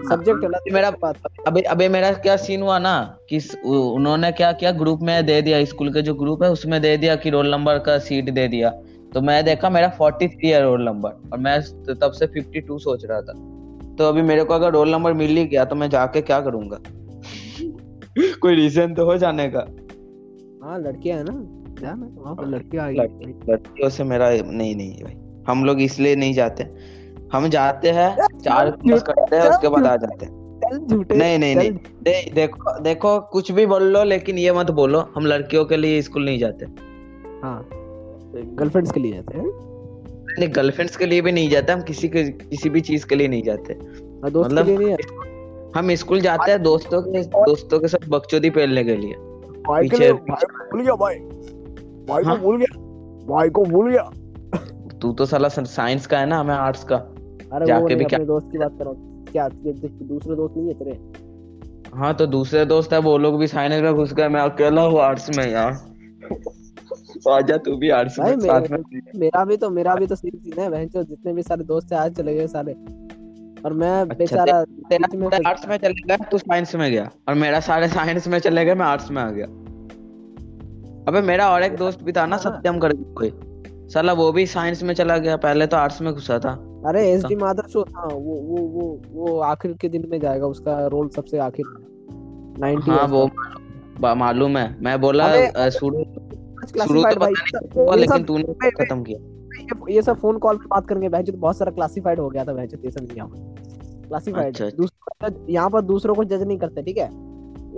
सब्जेक्ट 0.09 0.45
अलग 0.45 0.55
है, 0.55 0.75
मेरा- 0.75 0.95
बात 1.03 1.17
अबे 1.47 1.61
अबे 1.61 1.89
मेरा 1.89 2.13
क्या 2.13 2.37
सीन 2.37 2.63
हुआ 2.63 2.79
ना 2.79 3.19
कि 3.33 3.39
उन्होंने 3.69 4.33
क्या 4.33 4.53
किया 4.53 4.71
ग्रुप 4.73 5.01
में 5.03 5.27
दे 5.27 5.43
दिया 5.43 5.65
स्कूल 5.65 5.93
के 5.93 6.03
जो 6.03 6.15
ग्रुप 6.15 6.43
है 6.43 6.51
उसमें 6.51 6.83
दे 6.83 6.97
दिया 6.97 7.17
कि 7.17 7.31
रोल 7.31 7.51
नंबर 7.51 7.79
का 7.79 7.99
सीट 7.99 8.31
दे 8.31 8.49
दिया। 8.49 8.71
तो 9.15 9.21
मैं 9.21 9.45
देखा 9.45 9.71
मेरा 9.71 9.89
फोर्टी 9.89 10.29
थ्री 10.29 10.49
है 10.49 10.63
रोल 10.63 10.83
नंबर 10.83 11.09
और 11.09 11.39
मैं 11.39 11.61
तब 11.95 12.13
से 12.13 12.27
फिफ्टी 12.27 12.61
टू 12.61 12.79
सोच 12.79 13.05
रहा 13.05 13.21
था। 13.21 13.33
तो 13.99 14.05
अभी 14.05 14.23
मेरे 14.23 14.45
को 14.45 14.55
अगर 14.55 14.71
रोल 14.73 14.91
नंबर 14.91 15.13
मिल 15.13 15.37
ही 15.37 15.45
गया 15.45 15.65
तो 15.65 15.77
मैं 15.77 15.91
जाके 15.91 16.21
क्या 16.21 16.41
करूँगा? 16.41 16.79
कोई 18.41 18.55
रीजन 18.55 18.95
तो 18.95 19.05
हो 19.05 19.17
जाने 19.19 19.49
का। 19.49 19.61
हाँ 20.63 20.79
लड़कियाँ 20.79 21.19
है 21.19 21.25
ना। 21.25 21.33
जा 21.81 21.95
ना 21.95 22.09
वहाँ 22.17 22.35
पर 22.35 22.47
लड़कियाँ 22.47 22.87
आ 22.87 22.91
गई 22.91 23.53
लड़कियों 23.53 23.89
से 23.89 24.05
मेरा 24.05 24.31
नहीं 24.31 24.75
नहीं 24.77 25.03
भाई। 25.05 25.15
हम 25.49 25.65
लोग 25.65 25.81
इसलिए 25.81 26.17
नहीं 26.17 26.35
जाते। 26.35 26.67
हम 27.33 27.49
जाते 27.49 27.91
हैं 27.91 28.17
चार 28.39 28.71
क्लास 28.71 29.03
करते 29.03 29.37
हैं 29.37 29.49
उसके 29.49 29.69
बाद 29.69 29.87
आ 29.87 29.97
जाते 29.97 30.27
हैं। 30.27 30.87
झूठे। 30.87 31.15
नहीं 31.15 31.39
नहीं 31.39 31.57
नहीं। 31.57 31.71
दे, 31.71 32.31
देखो 32.35 32.79
देखो 32.81 33.19
कुछ 33.21 33.51
भी 33.53 33.67
बोल 33.67 33.83
लो 33.83 34.05
लेकिन 34.05 34.39
ये 34.39 34.53
मत 34.53 34.71
बोलो 34.71 35.01
हम 35.17 35.27
लड़कियों 35.27 35.65
के 35.65 35.77
लिए 35.77 36.03
स्कूल 36.03 36.25
नहीं 36.25 36.39
जाते। 36.39 36.67
हाँ 37.43 37.69
गर्लफ्रेंड्स 38.35 38.93
के 38.93 39.01
लिए 39.01 39.13
जाते 39.13 39.39
हैं। 39.39 39.47
अपने 39.47 40.47
गर्लफ्रेंड्स 40.47 40.97
के 40.97 41.07
लिए 41.07 41.21
भी 41.21 41.33
नहीं 41.33 41.49
जाते 41.51 41.73
हम 41.73 41.83
किसी 41.83 42.09
के 42.09 42.25
किसी 42.25 42.71
भी 42.71 42.81
चीज़ 42.81 43.07
के 43.07 43.15
लिए 43.15 43.29
नहीं 43.29 43.43
जाते। 43.43 43.73
हाँ, 43.73 44.31
मतलब 44.31 44.69
नहीं 44.69 44.91
है। 44.91 44.97
हम 45.77 45.95
स्कूल 45.95 46.21
जाते 46.21 46.51
हैं 46.51 46.63
दोस्तों 46.63 47.03
के 47.03 47.23
दोस्तों 47.23 47.81
के 47.81 47.89
साथ 47.89 48.09
बकचोदी 48.09 48.51
पहनने 48.51 48.85
के 48.85 48.97
लिए। 48.97 49.15
भाई 49.69 49.89
के 49.89 49.97
लिए 49.97 50.13
भाई 50.13 50.47
को 50.47 50.65
भूल 50.65 50.83
गया 50.83 50.95
भाई। 50.95 51.15
भाई 52.09 52.23
को 52.23 52.29
हाँ? 52.29 52.39
भूल 52.39 52.59
गया। 52.59 52.79
भाई 53.27 53.51
को 53.51 53.65
भूल 53.65 53.91
गया। 53.91 54.11
तू 55.01 55.13
तो 55.13 55.27
साला 55.27 55.49
साइंस 55.49 56.07
का 56.07 56.19
है 56.19 56.27
ना 56.27 56.43
मैं 56.43 56.55
आर्ट्स 56.55 56.85
का। 56.85 56.97
अरे 56.97 57.59
वो 57.59 57.67
जाके 57.67 57.95
भी 57.95 58.05
क्या- 58.05 58.27
दोस्त 58.27 58.49
की 58.53 58.59
बात 58.59 58.73
कर। 58.79 58.85
रहा 58.85 58.95
हूँ 58.95 59.27
क्या 59.27 59.47
ये 59.47 59.73
दूसरे 59.89 60.37
दोस्त 60.37 60.57
नहीं 60.57 60.69
है 60.69 60.75
तेरे? 60.75 61.01
हाँ 61.95 62.15
तो 62.15 62.27
दूसरे 62.27 62.65
दोस्त 62.65 62.93
है 62.93 62.99
वो 62.99 63.19
लोग 63.19 63.39
भी 63.39 63.47
साइंस 63.47 63.83
में 63.83 63.95
घुस 63.95 64.15
गए। 64.15 64.29
मैं 64.29 64.41
अकेला 64.41 64.83
हूँ 64.83 64.99
आर्ट्स 64.99 65.39
में 65.39 65.53
यार। 65.53 65.93
आजा 67.31 67.57
तू 67.57 67.77
भी 67.77 67.91
आर्ट्स 67.91 68.19
में 68.19 68.41
साथ 68.41 68.61
में। 68.71 69.01
मेरा 69.17 69.45
भी 69.45 69.57
तो 69.57 69.71
मेरा 69.71 69.95
भी 69.95 70.07
तो 70.07 70.15
सीन 70.15 70.61
है 70.61 70.71
बहन 70.71 70.89
जितने 70.97 71.33
भी 71.33 71.43
सारे 71.43 71.65
दोस्त 71.65 71.93
है 71.93 71.99
आज 71.99 72.17
चले 72.17 72.35
गए 72.35 72.47
सारे। 72.47 72.73
और 73.65 73.73
मैं 73.73 74.01
अच्छा, 74.01 74.15
बेचारा 74.15 74.65
तेरा 74.65 75.49
आर्ट्स 75.49 75.69
में 75.69 75.77
चले 75.77 75.93
गया 75.93 76.17
तू 76.17 76.39
साइंस 76.39 76.75
में 76.75 76.93
गया। 76.93 77.11
और 77.29 77.35
मेरा 77.35 77.61
सारे 77.61 77.89
साइंस 77.89 78.29
में 78.29 78.39
चले 78.39 78.65
गए 78.65 78.75
मैं 78.75 78.87
आर्ट्स 78.87 79.11
में 79.11 79.23
आ 79.23 79.31
गया। 79.31 79.47
अबे 81.09 81.21
मेरा 81.21 81.51
और 81.51 81.63
एक 81.63 81.77
दोस्त 81.77 82.03
भी 82.03 82.13
था 82.13 82.27
ना 82.27 82.37
हाँ। 82.37 82.43
सत्यम 82.43 82.79
करके 82.79 83.13
कोई। 83.13 83.33
साला 83.89 84.13
वो 84.13 84.33
भी 84.33 84.47
साइंस 84.47 84.83
में 84.83 84.95
चला 84.95 85.19
गया 85.19 85.37
पहले 85.37 85.67
तो 85.67 85.77
आर्ट्स 85.77 86.03
में 86.03 86.15
घुसा 86.15 86.39
था। 86.39 86.83
अरे 86.87 87.11
एस 87.11 87.25
डी 87.25 87.37
माधर 87.37 87.69
शो 87.69 87.81
हाँ 87.81 88.07
वो 88.07 88.35
वो 88.35 88.57
वो 88.57 89.03
वो 89.13 89.41
आखिर 89.41 89.73
के 89.73 89.89
दिन 89.89 90.07
में 90.09 90.21
जाएगा 90.21 90.47
उसका 90.47 90.87
रोल 90.87 91.09
सबसे 91.09 91.39
आखिर। 91.39 91.65
नाइनटी 92.59 92.91
हाँ 92.91 93.07
वो 93.07 93.31
मालूम 94.15 94.57
है। 94.57 94.77
मैं 94.81 95.01
बोला 95.01 95.29
शुरू 95.71 96.05
शुरू 96.87 97.03
तो 97.03 97.21
पता 97.21 97.95
लेकिन 97.95 98.25
तूने 98.25 98.71
खत्म 98.71 99.03
किया। 99.03 99.29
ये- 99.91 100.05
सब 100.05 100.19
फ़ोन 100.19 100.39
कॉल 100.39 100.57
पे 100.57 100.67
बात 100.67 100.89
करेंगे 100.89 101.09
बहन 101.09 101.25
बहुत 101.31 101.59
सारा 101.59 101.73
क्लासिफाइड 101.73 102.21
हो 102.21 102.29
गया 102.29 102.45
था 102.45 102.53
बहन 102.53 102.69
ये 102.85 102.91
सब 102.91 103.09
यहाँ 103.17 103.52
क्लासिफाइड 104.13 104.47
अच्छा, 104.47 104.65
अच्छा। 104.67 104.77
दूसरा 104.77 105.31
यहाँ 105.49 105.71
पर 105.71 105.81
दूसरों 105.81 106.15
को 106.15 106.25
जज 106.25 106.43
नहीं 106.43 106.59
करते 106.59 106.83
ठीक 106.83 106.99
है? 106.99 107.09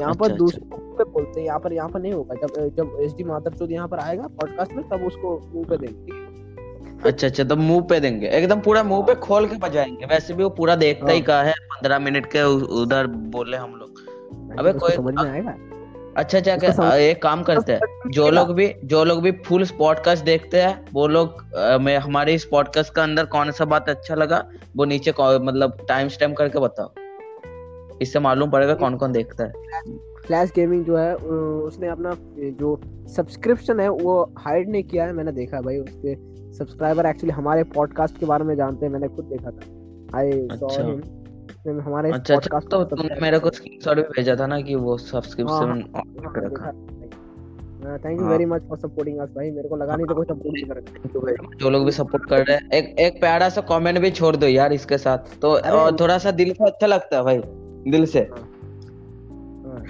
यहाँ 0.00 0.14
पर 0.14 0.24
अच्छा, 0.24 0.36
दूसरों 0.36 0.78
पे 0.96 1.04
बोलते 1.04 1.40
हैं 1.40 1.46
यहाँ 1.46 1.58
पर 1.60 1.72
यहाँ 1.72 1.88
पर 1.88 2.00
नहीं 2.00 2.12
होगा। 2.12 2.34
जब 2.34 2.74
जब 2.76 2.96
एस 3.00 3.12
डी 3.14 3.24
माधव 3.24 3.50
चौधरी 3.50 3.74
यहाँ 3.74 3.88
पर 3.88 3.98
आएगा 3.98 4.26
पॉडकास्ट 4.40 4.72
में 4.72 4.88
तब 4.88 5.06
उसको 5.06 5.38
मुँह 5.54 5.64
पे 5.68 5.76
देंगे 5.76 6.22
अच्छा 7.08 7.26
अच्छा 7.26 7.44
तो 7.44 7.56
मुँह 7.56 7.80
पे 7.80 8.00
देंगे। 8.00 8.26
एकदम 8.26 8.60
पूरा 8.60 8.82
मुँह 8.82 9.02
पे 9.02 9.14
खोल 9.14 9.46
के 9.48 9.56
बजाएँगे। 9.56 10.06
वैसे 10.06 10.34
भी 10.34 10.42
वो 10.42 10.50
पूरा 10.50 10.76
देखता 10.76 11.10
ही 11.10 11.18
हाँ। 11.18 11.26
का 11.26 11.42
है 11.42 11.52
पंद्रह 11.52 11.98
मिनट 11.98 12.26
के 12.26 12.42
उधर 12.82 13.06
बोले 13.06 13.56
हम 13.56 13.74
लोग। 13.74 14.58
अबे 14.58 14.72
कोई- 14.72 14.96
समझ 14.96 15.14
में 15.14 15.30
आएगा? 15.30 15.54
अच्छा 16.16 16.38
अच्छा 16.38 16.54
उसको 16.54 16.82
के- 16.82 16.92
एक 16.92 17.22
काम 17.22 17.42
करते 17.42 17.72
हैं। 17.72 18.10
जो 18.10 18.30
लोग 18.30 18.54
भी 18.54 18.74
जो 18.84 19.04
लोग 19.04 19.22
भी 19.22 19.32
फुल 19.32 19.64
पॉडकास्ट 19.78 20.24
देखते 20.24 20.60
हैं 20.60 20.86
वो 20.92 21.06
लोग 21.06 21.42
मैं 21.80 21.98
हमारे 21.98 22.34
इस 22.34 22.44
पॉडकास्ट 22.44 22.94
का 22.94 23.02
अंदर 23.02 23.24
कौन 23.24 23.50
सा 23.50 23.64
बात 23.64 23.88
अच्छा 23.88 24.14
लगा 24.14 24.48
वो 24.76 24.84
नीचे 24.84 25.10
मतलब 25.20 25.78
टाइम 25.88 26.08
स्टैम्प 26.08 26.36
करके 26.36 26.58
बताओ। 26.58 26.92
इससे 28.02 28.18
मालूम 28.18 28.50
पड़ेगा 28.50 28.74
कौन 28.74 28.96
कौन 28.96 29.12
देखता 29.12 29.44
है। 29.44 29.52
फ्लैश 30.26 30.52
गेमिंग 30.56 30.84
जो 30.84 30.96
है 30.96 31.14
उसने 31.14 31.88
अपना 31.88 32.16
जो 32.38 32.80
सब्सक्रिप्शन 33.16 33.80
है 33.80 33.88
वो 33.88 34.34
हाइड 34.38 34.70
नहीं 34.70 34.82
किया 34.82 35.04
है 35.04 35.12
मैंने 35.12 35.32
देखा 35.32 35.60
भाई 35.60 35.78
उसके 35.78 36.14
सब्सक्राइबर 36.52 37.06
एक्चुअली 37.06 37.32
हमारे 37.32 37.64
पॉडकास्ट 37.64 38.18
के 38.18 38.26
बारे 38.26 38.44
में 38.44 38.56
जानते 38.56 38.86
हैं 38.86 38.92
मैंने 38.92 39.08
खुद 39.08 39.24
देखा 39.24 39.50
था। 39.50 40.18
आई 40.18 40.32
सॉ 40.32 40.66
अच्छा। 40.66 41.23
हिम 41.64 41.80
हमारे 41.80 42.10
अच्छा 42.12 42.34
अच्छा 42.34 42.58
तो 42.60 42.82
तुमने 42.84 43.16
मेरे 43.22 43.38
को 43.38 43.50
स्क्रीनशॉट 43.50 43.96
भी 43.96 44.02
भेजा 44.16 44.34
था 44.36 44.46
ना 44.46 44.60
कि 44.60 44.74
वो 44.76 44.96
सब्सक्रिप्शन 44.98 45.70
हाँ, 45.94 46.02
रखा। 46.38 46.72
थैंक 47.98 48.18
यू 48.18 48.24
हाँ। 48.24 48.30
Very 48.30 48.44
much 48.44 48.62
for 48.68 48.78
supporting 48.78 49.18
us 49.18 49.28
भाई। 49.28 49.50
मेरे 49.50 49.68
को 49.68 49.76
लगा 49.76 49.96
नहीं 49.96 50.06
था 50.06 50.14
कोई 50.14 50.24
सपोर्ट 50.24 50.54
नहीं 50.54 50.64
करेगा 50.64 51.56
जो 51.60 51.70
लोग 51.70 51.84
भी 51.84 51.92
सपोर्ट 51.92 52.28
कर 52.30 52.44
रहे 52.44 52.56
हैं 52.56 52.70
एक 52.70 52.98
एक 53.00 53.20
प्यारा 53.20 53.48
सा 53.48 53.60
कमेंट 53.60 53.98
भी 53.98 54.10
छोड़ 54.10 54.34
दो 54.36 54.46
यार 54.46 54.72
इसके 54.72 54.98
साथ। 54.98 55.18
तो 55.42 55.58
थोड़ा 56.00 56.18
सा 56.18 56.30
दिल 56.30 56.52
से 56.52 56.64
अच्छा 56.64 56.86
लगता 56.86 57.16
है 57.16 57.22
भाई 57.24 57.40
दिल 57.90 58.06
से। 58.06 58.20
हाँ, 58.20 59.82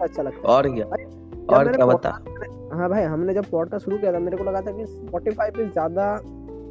अच्छा 0.00 0.22
लगता 0.22 0.38
है। 0.38 0.42
और 0.44 0.68
क्या? 0.74 0.86
और 1.56 1.72
क्या 1.76 1.86
बता? 1.86 2.10
हाँ 2.72 2.88
भाई 2.90 3.02
हमने 3.04 3.34
जब 3.34 3.44
पॉडकास्ट 3.50 3.84
शुरू 3.84 3.98
किया 3.98 4.12
था 4.12 4.18
मेरे 4.18 4.36
को 4.36 4.44
लगा 4.44 4.60
था 4.60 4.72
कि 4.72 4.84
Spotify 4.84 5.50
पे 5.56 5.68
ज़्यादा 5.68 6.14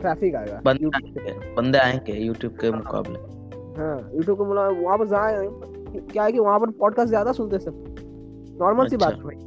ट्रैफ़िक 0.01 0.35
आएगा। 0.35 0.61
बंदे। 0.65 0.87
आएँगे 0.95 1.53
बंदे 1.55 1.77
आएँगे 1.77 2.13
यूट्यूब 2.13 2.53
के 2.53 2.71
मुकाबले। 2.71 3.36
हाँ 3.77 4.11
यूट्यूब 4.15 4.37
को 4.37 4.45
बोला 4.45 4.67
वहाँ 4.67 4.97
पर 4.97 5.07
जाए 5.07 5.47
क्या 6.11 6.23
है 6.23 6.31
कि 6.31 6.39
वहाँ 6.39 6.59
पर 6.59 6.69
पॉडकास्ट 6.69 7.09
ज़्यादा 7.09 7.31
सुनते 7.31 7.59
सब। 7.59 7.83
नॉर्मल 8.61 8.87
सी 8.87 8.95
अच्छा। 8.95 9.09
बात 9.09 9.17
है 9.17 9.23
भाई। 9.23 9.43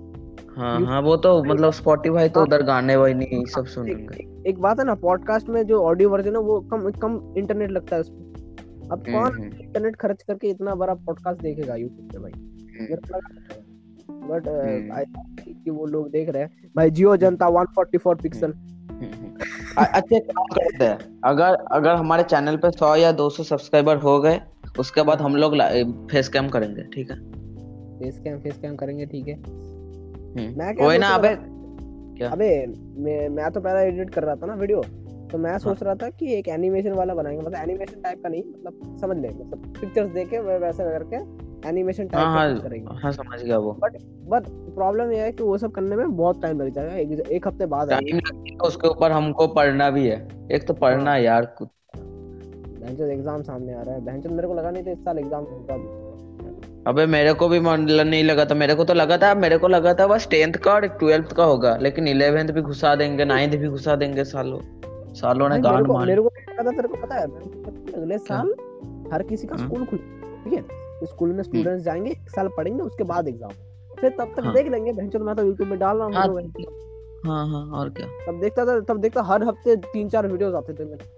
हाँ 0.56 0.80
हाँ 0.86 1.00
वो 1.02 1.16
तो 1.16 1.44
मतलब 1.44 1.72
स्पॉटिफाई 1.72 2.28
तो 2.28 2.40
हाँ। 2.40 2.46
उधर 2.46 2.62
गाने 2.62 2.96
वाने 2.96 3.14
नहीं 3.14 3.44
सब 3.44 3.66
सुनेंगे 3.66 4.02
एक, 4.02 4.44
एक 4.46 4.58
बात 4.58 4.78
है 4.78 4.84
ना 4.84 4.94
पॉडकास्ट 4.94 5.48
में 5.48 5.66
जो 5.66 5.82
ऑडियो 5.82 6.10
वर्जन 6.10 6.30
है 6.30 6.40
वो 6.40 6.60
कम 6.60 6.90
कम 6.90 7.34
इंटरनेट 7.38 7.70
लगता 7.70 7.96
है 7.96 8.00
उसमें। 8.00 8.18
अब 8.18 9.02
हम्म, 9.08 9.12
कौन 9.12 9.32
हम्म, 9.32 9.60
इंटरनेट 9.60 9.96
खर्च 9.96 10.22
करके 10.22 10.48
इतना 10.48 10.74
बड़ा 10.74 10.94
पॉडकास्ट 10.94 11.42
देखेगा 11.42 11.74
यूट्यूब 11.74 12.08
पे 12.12 12.18
भाई? 12.18 12.32
हम्म, 12.32 12.94
बट 14.28 14.48
हम्म। 14.48 14.92
आई 14.92 15.04
कि 15.64 15.70
वो 15.70 15.86
लोग 15.86 16.10
देख 16.10 16.28
रहे 16.28 16.42
हैं। 16.42 16.70
भाई 16.76 16.90
जियो 16.90 17.16
जनता 17.16 17.46
144 17.48 18.22
पिक्सल 18.22 18.52
हम्म, 18.52 18.68
हम्म। 18.68 18.79
अच्छा 19.78 20.18
काम 20.18 20.44
करते 20.46 20.84
हैं? 20.84 20.98
अगर 21.24 21.54
अगर 21.72 21.94
हमारे 21.94 22.22
चैनल 22.22 22.56
पे 22.56 22.70
सौ 22.70 22.94
या 22.96 23.12
दो 23.12 23.28
सौ 23.30 23.42
सब्सक्राइबर 23.42 23.96
हो 23.96 24.18
गए 24.20 24.40
उसके 24.78 25.02
बाद 25.02 25.20
हम 25.20 25.36
लोग 25.36 25.56
फेस 26.10 26.28
कैम 26.28 26.48
करेंगे 26.48 26.82
ठीक 26.94 27.10
है? 27.10 27.16
फेस 27.98 28.18
कैम 28.18 28.38
फेस 28.38 28.58
कैम 28.58 28.76
करेंगे 28.76 29.06
ठीक 29.06 29.28
है। 29.28 29.34
हम्म। 29.34 30.58
मैं 30.58 30.74
क्या 30.74 30.86
कोई 30.86 30.98
ना 30.98 31.08
अबे 31.08 31.34
क्या? 31.38 32.30
अबे 32.30 32.66
मैं 32.96 33.28
मैं 33.28 33.50
तो 33.50 33.60
पहले 33.60 33.86
एडिट 33.88 34.10
कर 34.10 34.22
रहा 34.22 34.34
था 34.36 34.46
ना 34.46 34.54
वीडियो 34.54 34.82
तो 35.32 35.38
मैं 35.38 35.58
सोच 35.58 35.82
रहा 35.82 35.94
था 35.94 36.08
कि 36.10 36.32
एक 36.34 36.48
एनिमेशन 36.48 36.92
वाला 36.92 37.14
बनाएँगे। 37.14 37.42
मतलब 37.42 37.62
एनिमेशन 37.62 38.00
टाइप 38.00 38.22
का 38.22 38.28
नहीं 38.28 38.42
मतलब 38.42 38.96
समझ 39.00 39.16
ले 39.16 39.28
मतलब 39.28 39.72
पिक्चर्स 39.80 40.10
देके 40.10 40.38
वैसे 40.38 40.84
करके 40.84 41.16
एनिमेशन 41.66 42.02
हाँ 42.04 42.10
टाइप 42.12 42.24
का 42.24 42.30
हाँ 42.30 42.58
करेंगे। 42.60 42.94
हाँ 43.02 43.12
समझ 43.12 43.40
गया 43.42 43.58
वो। 43.58 43.72
बट 43.80 43.96
बट 44.28 44.46
प्रॉब्लम 44.74 45.12
ये 45.12 45.20
है 45.20 45.32
कि 45.32 45.42
वो 45.42 45.56
सब 45.58 45.72
करने 45.72 45.96
में 45.96 46.16
बहुत 46.16 46.42
टाइम 46.42 46.60
लग 46.60 46.72
जाएगा। 46.74 46.94
एक, 46.94 47.20
एक 47.22 47.46
हफ़्ते 47.46 47.66
बाद 47.66 47.90
टाइम 47.90 48.16
लगेगा 48.16 48.66
उसके 48.66 48.88
ऊपर 48.88 49.12
हमको 49.12 49.46
पढ़ना 49.48 49.90
भी 49.90 50.06
है। 50.06 50.26
एक 50.52 50.66
तो 50.66 50.74
पढ़ना 50.74 51.12
है। 51.12 51.22
यार 51.22 51.44
कुछ 51.58 51.68
बेंचो 51.94 53.04
एग्ज़ाम 53.06 53.42
सामने 53.42 53.74
आ 53.74 53.82
रहा 53.82 53.94
है। 53.94 54.04
बेंचो 54.04 54.28
मेरे 54.30 54.48
को 54.48 54.54
लगा 54.54 54.70
नहीं 54.70 54.84
था 54.84 54.90
इस 54.90 54.98
साल 54.98 55.18
एग्ज़ाम 55.18 55.44
होगा 55.44 56.08
अबे 56.86 57.04
मेरे 57.06 57.32
को 57.32 57.48
भी 57.48 57.58
मन 57.60 57.80
नहीं 57.80 58.22
लगा 58.24 58.44
था। 58.44 58.54
मेरे 58.54 58.74
को 58.74 58.84
तो 58.84 58.94
लगा 58.94 59.16
था 59.18 59.34
मेरे 59.36 59.56
को 59.58 59.68
लगा 59.68 59.92
था 59.94 60.06
बस 60.06 60.28
टेंथ 60.30 60.52
का 60.54 60.72
और 60.72 60.86
ट्वेल्थ 60.98 61.32
का 61.32 61.44
होगा। 61.44 61.76
लेकिन 61.78 62.08
इलेवेंथ 62.08 62.48
भी 62.48 62.60
घुसा 62.62 62.94
देंगे 62.94 63.24
नाइन्थ 63.24 63.56
भी 63.56 63.68
घुसा 63.68 63.96
देंगे 63.96 64.24
सालों। 64.24 64.60
सालों 65.14 65.48
ने 65.48 65.58
गांड 65.60 65.86
मार 65.86 66.06
मेरे 66.06 66.22
को 66.22 66.28
पता 66.28 66.70
तेरे 66.70 66.88
को 66.88 66.96
पता 66.96 67.14
है। 67.14 67.24
अगले 67.94 68.18
साल 68.20 68.54
हर 69.12 69.22
किसी 69.22 69.46
का 69.46 69.56
हाँ। 69.56 69.66
स्कूल 69.66 69.84
खुल 69.84 69.98
ठीक 70.44 70.52
है? 70.52 70.62
स्कूल 71.06 71.32
में 71.32 71.42
स्टूडेंट्स 71.42 71.84
जाएँगे 71.84 72.10
एक 72.10 72.30
साल 72.30 72.48
पढ़ेंगे 72.56 72.82
उसके 72.82 73.04
बाद 73.04 73.28
एग्ज़ाम 73.28 73.50
फिर 74.00 74.10
तब 74.10 74.32
तक 74.36 74.44
हाँ। 74.44 74.52
देख 74.54 74.68
लेंगे 74.68 74.92
मैं 74.92 75.34
तो 75.36 75.44
यूट्यूब 75.44 75.68
में 75.68 75.78
डाल 75.78 75.96
रहा 75.96 76.06
हूँ 76.06 76.14
हाँ 76.14 76.26
हाँ 77.26 77.46
हाँ 77.48 77.78
और 77.78 77.88
क्या? 77.90 78.06
तब 78.26 78.40
देखता 78.40 78.64
था 78.66 78.78
तब 78.80 79.00
देखता 79.00 79.22
हर 79.22 79.42
हफ़्ते 79.44 79.76
तीन 79.76 80.08
चार 80.08 80.26
वीडियोस 80.26 80.54
आते 80.54 80.72
थे 80.72 80.84
मेरे। 80.84 81.08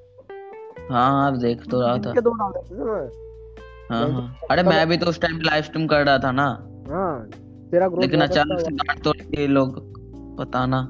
हाँ 0.90 1.10
हाँ 1.10 1.38
देख 1.38 1.66
तो 1.70 1.80
रहा 1.80 1.96
था। 1.96 2.20
दो 2.20 2.30
डाल 2.30 2.50
देते 2.52 2.74
थे 2.74 2.84
मैं 2.84 3.08
हाँ 3.90 4.08
हाँ। 4.12 4.38
अरे 4.50 4.62
मैं 4.62 4.86
भी 4.88 4.96
तो 4.96 5.06
उस 5.06 5.20
टाइम 5.20 5.40
लाइव 5.40 5.62
स्ट्रीम 5.62 5.86
कर 5.86 6.04
रहा 6.06 6.18
था 6.18 6.32
ना। 6.32 6.46
हाँ 6.88 7.28
तेरा 7.70 7.88
ग्रोथ 7.88 8.02
लेकिन 8.02 8.20
अचानक 8.20 8.60
से 8.60 8.70
डांट 8.70 9.02
तो 9.04 9.12
ये 9.38 9.46
लोग 9.46 9.78
पता 10.38 10.64
ना। 10.66 10.80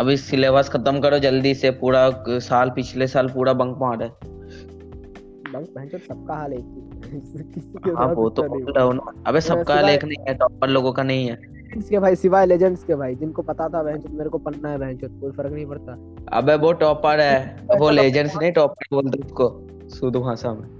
अभी 0.00 0.16
सिलेबस 0.16 0.68
खत्म 0.68 1.00
करो 1.00 1.18
जल्दी 1.18 1.54
से 1.54 1.70
पूरा 1.70 2.08
साल 2.28 2.70
पिछले 2.70 3.06
साल 3.06 3.28
पूरा 3.28 3.52
बंक 3.52 3.78
मारे 3.80 4.10
भैंचो 5.52 5.98
सबका 5.98 6.34
हाल 6.34 6.52
एक 6.52 6.60
ही 6.60 7.90
हाँ। 7.96 8.14
वो 8.14 8.28
तो 8.30 8.42
अच्छा 8.42 8.54
नहीं 8.54 8.64
बोल 8.64 8.72
रहा 8.72 8.84
हूँ। 8.84 8.94
ना 8.94 9.12
अबे 9.26 9.40
सबका 9.40 9.62
सिवाय- 9.64 9.86
लेख 9.86 10.04
नहीं 10.04 10.24
है 10.28 10.34
टॉपर 10.34 10.68
लोगों 10.68 10.92
का 10.92 11.02
नहीं 11.02 11.28
है। 11.28 11.38
के 11.90 11.98
भाई 11.98 12.16
सिवाय 12.16 12.46
लेजेंड्स 12.46 12.84
के 12.84 12.94
भाई 12.94 13.14
जिनको 13.14 13.42
पता 13.42 13.68
था 13.68 13.82
मेरे 13.82 14.28
को 14.28 14.38
पढ़ना 14.38 14.68
है 14.68 14.94
कोई 14.94 15.30
फ़र्क 15.30 15.52
नहीं 15.52 15.66
पड़ता। 15.66 15.92
अबे 16.38 16.54
वो 16.54 16.72
टॉपर 16.72 17.20
है 17.20 17.66
वो 17.78 17.90
लेजेंड्स 17.90 18.36
नहीं 18.36 18.52
टॉपर 18.52 18.86
बोलते 18.90 19.18
उसको 19.18 19.66
शुद्ध 19.88 20.16
भाषा 20.16 20.52
में। 20.54 20.78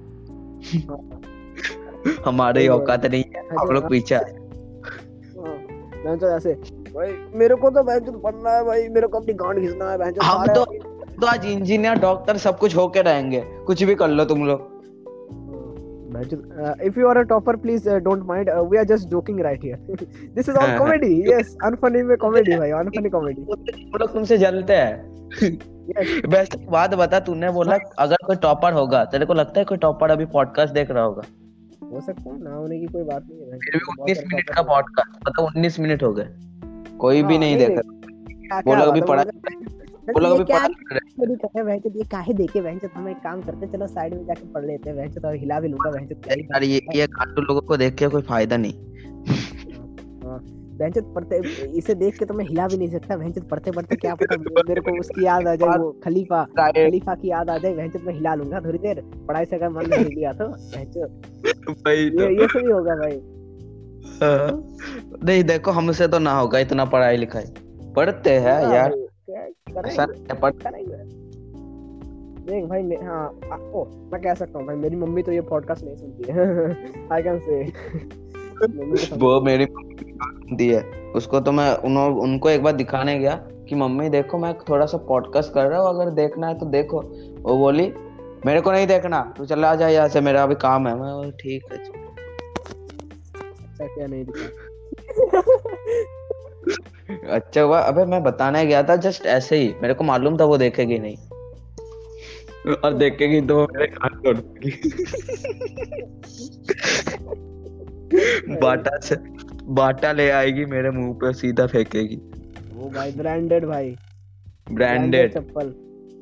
हमारे 2.26 2.60
ही 2.60 2.68
औकात 2.68 3.06
नहीं। 3.06 3.24
है 3.36 3.48
हम 3.58 3.68
लोग 3.68 3.88
पीछे। 3.88 4.14
हैं। 4.14 4.48
ऐसे 6.36 6.52
भाई 6.94 7.12
मेरे 7.34 7.54
को 7.54 7.70
तो 7.70 7.82
भैंचो 7.82 8.12
पढ़ना 8.12 8.50
है 8.50 8.64
भाई 8.64 8.88
मेरे 8.88 9.06
को 9.06 9.18
अपनी 9.20 9.32
गांड 9.32 9.58
घिसना 9.58 9.90
है 9.90 9.98
भैंचो 9.98 10.22
हम 10.22 10.46
तो 10.46 10.64
तो 11.20 11.26
आज 11.26 11.44
इंजीनियर 11.46 11.94
डॉक्टर 11.94 12.36
सब 12.36 12.58
कुछ 12.58 12.76
होके 12.76 13.02
रहेंगे 13.02 13.40
कुछ 13.66 13.82
भी 13.82 13.94
कर 13.94 14.08
लो 14.08 14.24
तुम 14.24 14.46
लोग 14.46 14.76
Uh, 16.10 16.72
if 16.82 16.96
you 16.96 17.06
are 17.06 17.18
a 17.18 17.24
topper, 17.28 17.52
please 17.56 17.86
uh, 17.86 17.98
don't 18.00 18.26
mind. 18.26 18.48
Uh, 18.48 18.62
we 18.64 18.78
are 18.78 18.84
just 18.84 19.08
joking 19.10 19.36
right 19.36 19.62
here. 19.62 19.78
this 20.34 20.48
is 20.48 20.56
all 20.56 20.70
comedy. 20.78 21.10
Yes, 21.26 21.50
unfunny 21.64 22.02
में 22.04 22.16
comedy 22.16 22.56
भाई, 22.58 22.70
unfunny 22.70 23.10
comedy. 23.10 23.40
वो 23.92 23.98
लोग 23.98 24.12
तुमसे 24.12 24.38
जलते 24.38 24.76
हैं 24.76 25.18
Yes. 25.88 26.08
वैसे 26.28 26.58
बात 26.70 26.94
बता 26.94 27.20
तूने 27.20 27.50
बोला 27.50 27.76
अगर 27.98 28.16
कोई 28.26 28.36
टॉपर 28.36 28.72
होगा 28.72 29.04
तेरे 29.04 29.26
को 29.26 29.34
लगता 29.34 29.60
है 29.60 29.64
कोई 29.64 29.78
टॉपर 29.78 30.10
अभी 30.10 30.24
पॉडकास्ट 30.24 30.74
देख 30.74 30.90
रहा 30.90 31.04
होगा 31.04 31.22
हो 31.92 32.00
सकता 32.00 32.30
है 32.30 32.42
ना 32.42 32.54
होने 32.54 32.78
की 32.80 32.86
कोई 32.86 33.02
बात 33.02 33.22
नहीं 33.30 33.40
है 33.40 33.58
फिर 33.58 33.76
भी 33.76 33.78
बहुत 33.78 34.00
उन्नीस 34.00 34.18
सारे 34.18 34.28
मिनट 34.34 34.50
का। 34.50 34.62
पॉडकास्ट 34.62 35.28
मतलब 35.28 35.44
उन्नीस 35.44 35.78
मिनट 35.80 36.02
हो 36.02 36.12
गए 36.12 36.26
कोई 36.98 37.22
भी 37.22 37.34
हाँ, 37.34 37.40
नहीं 37.40 37.56
नहीं, 37.56 37.68
देखा 37.68 38.62
वो 38.66 38.74
लोग 38.74 38.88
अभी 38.88 39.00
पढ़ा 39.00 39.24
वो 40.08 40.20
लोग- 40.20 40.40
अभी 40.40 40.44
कर 40.74 40.94
रहे 40.94 41.10
मेरी 41.18 41.34
कहे 41.36 41.62
ये 41.98 42.04
काहे 42.04 42.32
देके 42.32 42.60
वहचत 42.60 42.90
हम 42.94 43.08
एक 43.08 43.16
काम 43.16 43.42
करते 43.42 43.66
चलो 43.66 43.86
साइड 43.86 44.14
में 44.14 44.24
जाके 44.26 44.52
पढ़ 44.52 44.64
लेते 44.64 44.90
हैं 44.90 44.96
वहचत 44.96 45.24
और 45.24 45.34
हिला 45.34 45.60
भी 45.60 45.68
लूँगा 45.68 45.90
हैं 46.30 46.36
ही 46.36 46.42
यार 46.42 46.62
ये 46.62 46.80
ये 46.94 47.06
काटू 47.06 47.42
लोगों 47.42 47.60
को 47.60 47.76
देख 47.76 47.94
के 47.94 48.08
कोई 48.08 48.22
फ़ायदा 48.22 48.56
नहीं। 48.56 48.72
वहचत 50.80 51.12
पढ़ते 51.14 51.38
इसे 51.78 51.94
देख 51.94 52.18
के 52.18 52.24
तो 52.24 52.34
मैं 52.34 52.44
हिला 52.44 52.66
भी 52.68 52.76
नहीं 52.76 52.88
सकता 52.88 53.16
पढ़ते 53.50 53.70
पढ़ते 53.70 53.96
क्या 53.96 54.14
पता 54.14 54.36
मेरे 54.68 54.80
को 54.80 55.00
उसकी 55.00 55.24
याद 55.26 55.46
आ 55.48 55.54
जाए 55.54 55.78
वो 55.78 55.92
खलीफा 56.04 56.44
खलीफा 56.54 57.14
की 57.14 57.28
याद 57.30 57.50
आ 57.50 57.58
जाए 57.58 57.74
मैं 57.74 58.14
हिला 58.14 58.34
लूँगा 58.34 58.60
थोड़ी 58.60 58.78
देर 58.78 59.00
पढ़ाई 59.28 59.44
से 59.44 59.56
अगर 59.56 59.68
मन 59.68 59.86
नहीं 59.86 60.04
लिया 60.04 60.32
तो 60.32 60.48
भाई 61.68 61.96
ये 61.96 62.46
होगा 62.72 62.94
भाई। 62.96 63.20
हाँ। 64.22 64.62
नहीं 65.24 65.44
देखो 65.44 65.70
हमसे 65.70 66.08
तो 66.08 66.18
ना 66.18 66.32
होगा 66.38 66.58
इतना 66.58 66.84
पढ़ाई 66.84 67.16
लिखाई 67.16 67.44
पढ़ते 67.96 68.38
हैं 68.38 68.62
हाँ 68.64 68.74
यार। 68.74 68.94
है, 69.38 69.50
देख 72.46 72.64
भाई 72.64 72.82
मैं 72.82 72.96
हाँ 72.96 73.28
ओ 73.74 73.84
मैं 74.12 74.22
कह 74.22 74.34
सकता 74.34 74.58
हूँ 74.58 74.66
भाई 74.66 74.76
मेरी 74.76 74.96
मम्मी 74.96 75.22
तो 75.22 75.32
ये 75.32 75.40
पॉडकास्ट 75.40 75.84
नहीं 75.84 75.96
सुनती 75.96 76.32
है। 76.32 76.48
आई 77.12 77.22
कैन 77.22 77.38
से 77.38 77.64
वो 79.16 79.40
मेरी 79.40 79.66
दी 80.56 80.68
है। 80.68 80.82
उसको 81.16 81.40
तो 81.40 81.52
मैं 81.52 81.76
उन्हों, 81.76 82.20
उनको 82.20 82.50
एक 82.50 82.62
बार 82.62 82.72
दिखाने 82.72 83.18
गया 83.18 83.34
कि 83.68 83.74
मम्मी 83.74 84.08
देखो 84.08 84.38
मैं 84.38 84.58
थोड़ा 84.58 84.86
सा 84.86 84.98
पॉडकास्ट 84.98 85.52
कर 85.52 85.66
रहा 85.66 85.80
हूँ 85.80 85.88
अगर 85.88 86.10
देखना 86.10 86.48
है 86.48 86.58
तो 86.58 86.66
देखो। 86.66 87.00
वो 87.42 87.58
बोली 87.58 87.92
मेरे 88.46 88.60
को 88.60 88.72
नहीं 88.72 88.86
देखना 88.86 89.34
तू 89.38 89.46
चला 89.46 89.74
जा 89.74 89.88
यहाँ 89.88 90.08
से 90.08 90.20
मेरा 90.20 90.42
अभी 90.42 90.54
काम 90.54 90.88
है। 90.88 90.94
मैं 90.94 91.30
ठीक 91.30 91.72
है 91.72 91.78
अच्छा 91.78 91.92
क्या 93.86 94.06
नहीं 94.06 94.24
दिखा। 94.24 96.12
अच्छा 97.30 97.62
हुआ 97.62 97.80
अबे 97.80 98.04
मैं 98.04 98.22
बताने 98.22 98.66
गया 98.66 98.82
था 98.82 98.96
जस्ट 98.96 99.26
ऐसे 99.26 99.56
ही 99.56 99.74
मेरे 99.82 99.94
को 99.94 100.04
मालूम 100.04 100.40
था 100.40 100.44
वो 100.44 100.58
देखेगी 100.58 100.98
नहीं। 100.98 101.16
और 102.74 102.94
देखेगी 102.94 103.40
तो 103.40 103.62
मेरे 103.62 103.86
कान 103.86 104.20
तोड़ 104.24 104.36
बाटा 108.60 108.98
से 108.98 109.16
बाटा 109.64 110.12
ले 110.12 110.30
आएगी 110.30 110.64
मेरे 110.64 110.90
मुँह 110.90 111.14
पे 111.14 111.32
सीधा 111.32 111.66
फेंकेगी। 111.66 112.16
वो 112.74 112.90
भाई 112.90 113.12
ब्रांडेड 113.12 113.64
भाई। 113.64 113.96
ब्रांडेड 114.72 115.34
चप्पल। 115.34 115.74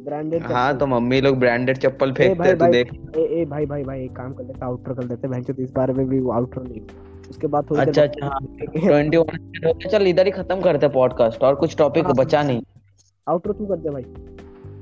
ब्रांडेड 0.06 0.42
हाँ 0.46 0.76
तो 0.78 0.86
मम्मी 0.86 1.20
लोग 1.20 1.38
ब्रांडेड 1.38 1.78
चप्पल 1.78 2.12
फेंकते 2.12 2.48
हैं 2.48 2.58
तो 2.58 2.66
देख। 2.72 2.92
ए, 3.16 3.20
ए 3.20 3.44
भाई 3.44 3.66
भाई 3.66 3.82
भाई 3.82 4.04
एक 4.04 4.16
काम 4.16 4.32
कर 4.32 4.44
लेते 4.44 4.64
आउटर 4.64 4.92
कर 4.94 5.04
लेते 5.04 5.28
भैंचो 5.28 5.54
इस 5.62 5.72
बारे 5.72 5.92
में 5.92 6.06
भी 6.08 6.18
आउटर 6.34 6.62
नहीं 6.62 6.80
उसके 7.30 7.46
बाद 7.46 7.66
थोड़ी 7.70 7.80
अच्छा 7.80 8.02
अच्छा 8.02 8.26
हाँ 8.26 8.40
ट्वेंटी 8.66 9.16
वन 9.16 9.66
हो 9.66 9.72
चल 9.90 10.06
इधर 10.06 10.26
ही 10.26 10.32
खत्म 10.32 10.60
करते 10.60 10.88
पॉडकास्ट 10.88 11.42
और 11.42 11.54
कुछ 11.54 11.76
टॉपिक 11.76 12.04
हाँ, 12.04 12.14
बचा 12.14 12.42
नहीं। 12.42 12.62
आउटर 13.26 13.52
तू 13.52 13.66
कर 13.66 13.76
दे 13.76 13.90
भाई। 13.90 14.02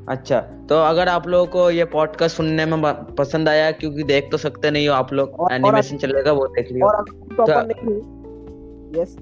अच्छा 0.09 0.41
तो 0.69 0.75
अगर 0.85 1.09
आप 1.09 1.27
लोगों 1.29 1.47
को 1.47 1.71
ये 1.71 1.85
पॉडकास्ट 1.93 2.37
सुनने 2.37 2.67
में 2.67 2.83
पसंद 3.19 3.49
आया 3.49 3.71
क्योंकि 3.71 4.03
देख 4.03 4.29
तो 4.31 4.37
सकते 4.37 4.71
नहीं 4.71 4.89
हो 4.89 4.95
आप 4.95 5.13
लोग 5.13 5.47
एनिमेशन 5.53 5.97
चलेगा 5.97 6.33
वो 6.33 6.47
देख 6.47 6.73
लियो। 6.73 6.87
और 6.87 7.05
टॉपर। 7.37 7.67
नहीं 7.67 9.01
यस 9.01 9.17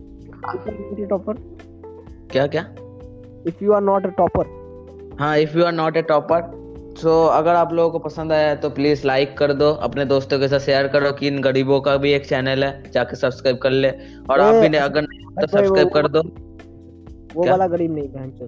टॉपर 1.10 1.34
क्या 2.32 2.46
क्या? 2.46 2.62
If 3.46 3.64
you 3.64 3.72
are 3.72 3.82
not 3.82 4.06
a 4.06 4.10
topper 4.16 4.62
हाँ 5.20 5.37
if 5.38 5.57
you 5.59 5.64
are 5.64 5.72
not 5.72 5.96
a 5.96 6.03
topper 6.03 6.40
तो 7.03 7.25
अगर 7.27 7.55
आप 7.55 7.72
लोगों 7.72 7.90
को 7.90 7.98
पसंद 7.98 8.33
आया 8.33 8.48
है 8.48 8.57
तो 8.57 8.70
प्लीज़ 8.70 9.07
लाइक 9.07 9.37
कर 9.38 9.53
दो 9.53 9.70
अपने 9.87 10.05
दोस्तों 10.05 10.38
के 10.38 10.48
साथ 10.48 10.59
शेयर 10.59 10.88
करो 10.88 11.12
कि 11.12 11.27
इन 11.27 11.40
गरीबों 11.42 11.81
का 11.81 11.96
भी 11.96 12.12
एक 12.12 12.27
चैनल 12.27 12.64
है 12.64 12.90
जाके 12.90 13.16
सब्सक्राइब 13.16 13.59
कर 13.59 13.70
ले 13.70 13.90
और 14.31 14.40
आप 14.40 14.55
भी 14.55 14.77
अगर 14.77 15.05
तो 15.05 15.46
सब्सक्राइब 15.46 15.90
कर 15.94 16.09
दो। 16.09 16.22
वो 17.35 17.46
वाला 17.46 17.66
गरीब 17.66 17.94
नहीं 17.94 18.09
भैंचो 18.09 18.46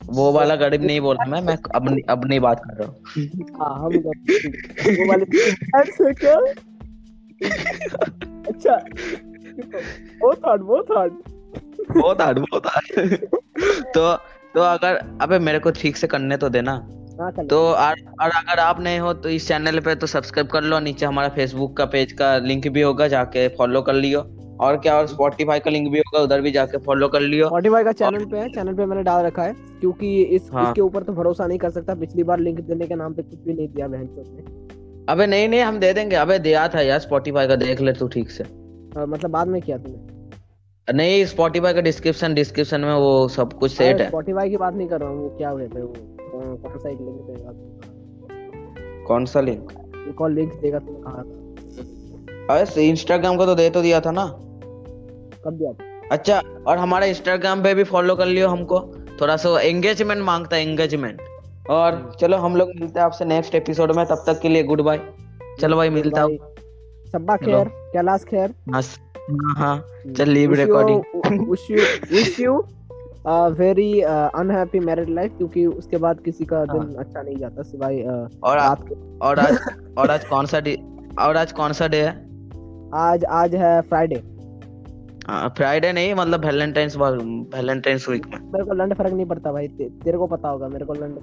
वो 0.00 0.30
वाला 0.32 0.54
गरीब 0.56 0.82
नहीं 0.84 1.00
बोल 1.00 1.16
रहा 1.16 1.26
मैं 1.30 1.40
मैं 1.40 1.56
अब 2.10 2.24
नहीं 2.24 2.40
बात 2.40 2.62
कर 2.64 2.76
रहा 2.76 2.88
हूँ। 2.88 2.96
हाँ 3.58 3.88
वो 3.88 5.08
वाले 5.08 5.24
क्या? 6.14 6.36
अच्छा 8.48 8.76
बहुत 10.20 10.40
हार्ड 10.46 10.62
बहुत 10.62 10.90
हार्ड 10.96 11.12
बहुत 11.96 12.20
हार्ड 12.20 12.38
बहुत 12.38 12.66
हार्ड 12.66 13.16
तो 13.96 14.02
तो 14.54 14.60
अगर 14.62 15.00
अबे 15.22 15.38
मेरे 15.38 15.58
को 15.58 15.70
ठीक 15.72 15.96
से 15.96 16.06
करने 16.06 16.36
तो 16.36 16.48
देना। 16.50 16.72
हाँ 17.20 17.30
तो 17.40 17.58
और, 17.58 17.94
और 18.22 18.30
अगर 18.30 18.58
आप 18.58 18.80
नहीं 18.80 18.98
हो 18.98 19.12
तो 19.14 19.28
इस 19.28 19.46
चैनल 19.48 19.80
पे 19.80 19.94
तो 19.94 20.06
सब्सक्राइब 20.08 20.48
कर 20.48 20.62
लो 20.62 20.78
नीचे 20.80 21.06
हमारा 21.06 21.28
फेसबुक 21.28 21.76
का 21.76 21.84
पेज 21.86 22.12
का 22.12 22.36
लिंक 22.38 22.68
भी 22.68 22.82
होगा 22.82 23.08
जाके 23.08 23.48
फॉलो 23.56 23.82
कर 23.82 23.94
लियो। 23.94 24.20
और 24.60 24.76
क्या 24.76 24.96
और 24.96 25.06
स्पॉटिफाई 25.06 25.60
का 25.60 25.70
लिंक 25.70 25.90
भी 25.92 25.98
होगा 25.98 26.22
उधर 26.24 26.40
भी 26.40 26.50
जाके 26.50 26.78
फॉलो 26.78 27.08
कर 27.08 27.20
लियो। 27.20 27.46
स्पॉटिफाई 27.46 27.84
का 27.84 27.92
चैनल 27.92 28.24
पे 28.24 28.38
है 28.38 28.48
चैनल 28.48 28.74
पे 28.74 28.86
मैंने 28.86 29.02
डाल 29.02 29.24
रखा 29.24 29.42
है 29.42 29.52
क्योंकि 29.80 30.22
इस 30.22 30.48
हाँ। 30.52 30.66
इसके 30.66 30.80
ऊपर 30.80 31.02
तो 31.02 31.12
भरोसा 31.12 31.46
नहीं 31.46 31.58
कर 31.58 31.70
सकता 31.70 31.94
पिछली 31.94 32.22
बार 32.22 32.40
लिंक 32.40 32.60
देने 32.60 32.86
के 32.86 32.94
नाम 32.94 33.14
पे 33.14 33.22
कुछ 33.22 33.38
भी 33.38 33.54
नहीं 33.54 33.68
दिया 33.68 33.88
भैंचो 33.88 34.24
ने 34.26 34.60
अबे 35.08 35.26
नहीं 35.26 35.48
नहीं 35.48 35.60
हम 35.60 35.78
दे 35.78 35.92
देंगे। 35.92 36.16
अबे 36.16 36.38
दिया 36.38 36.66
था 36.68 36.80
यार 36.80 36.98
स्पॉटिफाई 36.98 37.48
का 37.48 37.56
देख 37.56 37.80
ले 37.80 37.92
तू 37.92 38.08
ठीक 38.08 38.30
से। 38.30 38.44
मतलब 38.98 39.30
बाद 39.30 39.48
में 39.48 39.60
किया 39.62 39.78
तूने। 39.78 40.11
नहीं 40.88 41.24
स्पॉटिफाई 41.26 41.74
का 41.74 41.80
डिस्क्रिप्शन 41.80 42.34
डिस्क्रिप्शन 42.34 42.80
में 42.80 42.94
वो 42.94 43.28
सब 43.28 43.52
कुछ 43.58 43.72
सेट 43.72 44.00
है। 44.00 44.08
स्पॉटिफाई 44.08 44.50
की 44.50 44.56
बात 44.56 44.74
नहीं 44.74 44.88
कर 44.88 45.00
रहा 45.00 45.08
हूँ 45.08 45.18
वो 45.18 45.28
क्या 45.38 45.52
कहते 45.54 45.78
हैं 45.78 45.84
वो 45.84 46.56
कौन 46.56 46.78
सा 46.78 46.88
एक 46.90 46.98
लिंक 47.00 47.20
देगा? 47.20 47.52
कौन 49.06 49.24
सा 49.24 49.40
लिंक 49.40 49.72
एक 50.08 50.20
और 50.20 50.30
लिंक 50.30 50.52
देगा 50.62 50.78
तूने 50.78 51.00
कहा 51.02 51.22
था 51.22 52.54
अरे 52.54 52.88
इंस्टाग्राम 52.88 53.36
का 53.38 53.46
तो 53.46 53.54
दे 53.54 53.68
तो 53.70 53.82
दिया 53.82 54.00
था 54.00 54.10
ना। 54.10 54.24
कब 55.44 55.52
दिया 55.52 55.72
था। 55.72 56.08
अच्छा 56.12 56.40
और 56.66 56.78
हमारा 56.78 57.06
इंस्टाग्राम 57.06 57.62
पे 57.62 57.74
भी 57.74 57.84
फॉलो 57.84 58.16
कर 58.16 58.26
लियो 58.26 58.48
हमको। 58.48 58.80
थोड़ा 59.20 59.36
सा 59.36 59.60
एंगेजमेंट 59.60 60.22
माँगता 60.24 60.56
है 60.56 60.62
एंगेजमेंट 60.62 61.20
और 61.70 62.00
चलो 62.20 62.36
हम 62.38 62.56
लोग 62.56 62.68
मिलते 62.80 62.98
हैं 63.00 63.06
आपसे 63.06 63.24
नेक्स्ट 63.24 63.54
एपिसोड 63.54 63.92
में। 63.96 64.04
तब 64.06 64.24
तक 64.26 64.40
के 64.42 64.48
लिए 64.48 64.62
गुड 64.64 64.80
बाय 64.80 65.00
चलो 65.60 65.76
भाई 65.76 65.90
मिलता 65.90 66.22
हूँ। 66.22 66.36
सब्बा 67.12 67.36
खैर 67.36 67.68
कैलाश 67.94 68.24
खैर। 68.24 68.54
हाँ। 69.30 69.54
हाँ 69.56 70.12
चल 70.16 70.28
leave 70.28 70.54
recording 70.54 71.50
wish 71.50 71.70
you 71.70 71.76
wish 72.12 72.40
you 72.40 72.64
very 73.58 74.00
unhappy 74.00 74.78
married 74.80 75.08
life 75.08 75.32
क्योंकि 75.36 75.66
उसके 75.66 75.96
बाद 75.96 76.20
किसी 76.20 76.44
का 76.44 76.64
दिन 76.64 76.82
हाँ। 76.82 76.94
अच्छा 76.94 77.22
नहीं 77.22 77.36
जाता 77.36 77.62
सिवाय 77.62 77.96
uh, 77.96 78.42
और 78.42 78.58
आज 78.58 78.68
रात 78.68 78.88
के। 78.88 79.18
और 79.18 79.38
आज 79.38 79.58
और 79.98 80.10
आज 80.10 80.24
कौन 80.24 80.46
सा 80.46 80.60
डे 80.60 80.78
और 81.18 81.36
आज 81.36 81.52
कौन 81.52 81.72
सा 81.72 81.88
डे 81.88 82.02
है? 82.02 82.12
आज 82.94 83.24
आज 83.24 83.54
है 83.54 83.80
फ्राइडे 83.80 84.22
फ्राइडे 85.28 85.92
नहीं 85.92 86.14
मतलब 86.14 86.44
वैलेंटाइंस 86.44 86.96
वैलेंटाइंस 86.96 88.08
वीक 88.08 88.26
में। 88.26 88.38
मेरे 88.42 88.64
को 88.64 88.74
लंड 88.74 88.94
फ़र्क 88.94 89.12
नहीं 89.12 89.26
पड़ता 89.26 89.52
भाई 89.52 89.68
ते, 89.68 89.88
तेरे 90.04 90.18
को 90.18 90.26
पता 90.26 90.48
होगा 90.48 90.68
मेरे 90.68 90.84
को 90.84 90.94
लंड 90.94 91.18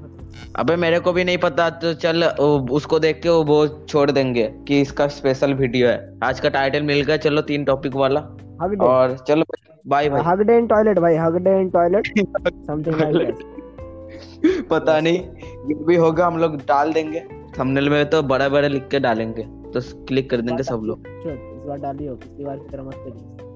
अबे 0.55 0.75
मेरे 0.77 0.99
को 0.99 1.13
भी 1.13 1.23
नहीं 1.23 1.37
पता 1.37 1.69
तो 1.79 1.93
चल 1.95 2.23
उसको 2.71 2.99
देख 2.99 3.21
के 3.23 3.29
वो 3.45 3.57
छोड़ 3.79 4.09
देंगे 4.11 4.47
कि 4.67 4.79
इसका 4.81 5.07
स्पेशल 5.09 5.53
वीडियो 5.55 5.87
है। 5.87 6.19
आज 6.23 6.39
का 6.39 6.49
टाइटल 6.49 6.83
मिल 6.83 7.01
गया 7.01 7.17
चलो 7.19 7.41
तीन 7.43 7.65
टॉपिक 7.65 7.95
वाला। 7.95 8.19
और 8.83 9.17
चलो 9.27 9.43
बाय 9.85 10.09
भाई 10.09 10.21
हग 10.25 10.41
डे 10.47 10.57
इन 10.57 10.67
टॉयलेट 10.67 10.99
भाई 10.99 11.15
hug 11.15 11.35
day 11.43 11.59
in 11.61 11.69
toilet 11.69 12.07
something 12.67 12.95
like 12.95 14.65
पता 14.69 14.99
नहीं 14.99 15.17
ये 15.17 15.83
भी 15.85 15.95
होगा 15.95 16.27
हम 16.27 16.37
लोग 16.37 16.55
डाल 16.67 16.93
देंगे। 16.93 17.23
थंबनेल 17.59 17.89
में 17.89 18.09
तो 18.09 18.21
बड़ा 18.25 18.49
बड़ा 18.49 18.67
लिख 18.67 18.87
के 18.87 18.99
डालेंगे 18.99 19.43
तो 19.73 19.81
क्लिक 20.05 20.29
कर 20.29 20.41
देंगे 20.41 20.63
सब 20.63 20.81
लोग। 20.85 21.07
इस 21.07 21.67
बार 21.67 21.77
डालियो 21.79 22.15
पिछली 22.15 22.45
बार 22.45 22.57
की 22.57 22.69
तरह 22.69 22.83
मत 22.83 22.95
करिए 22.95 23.47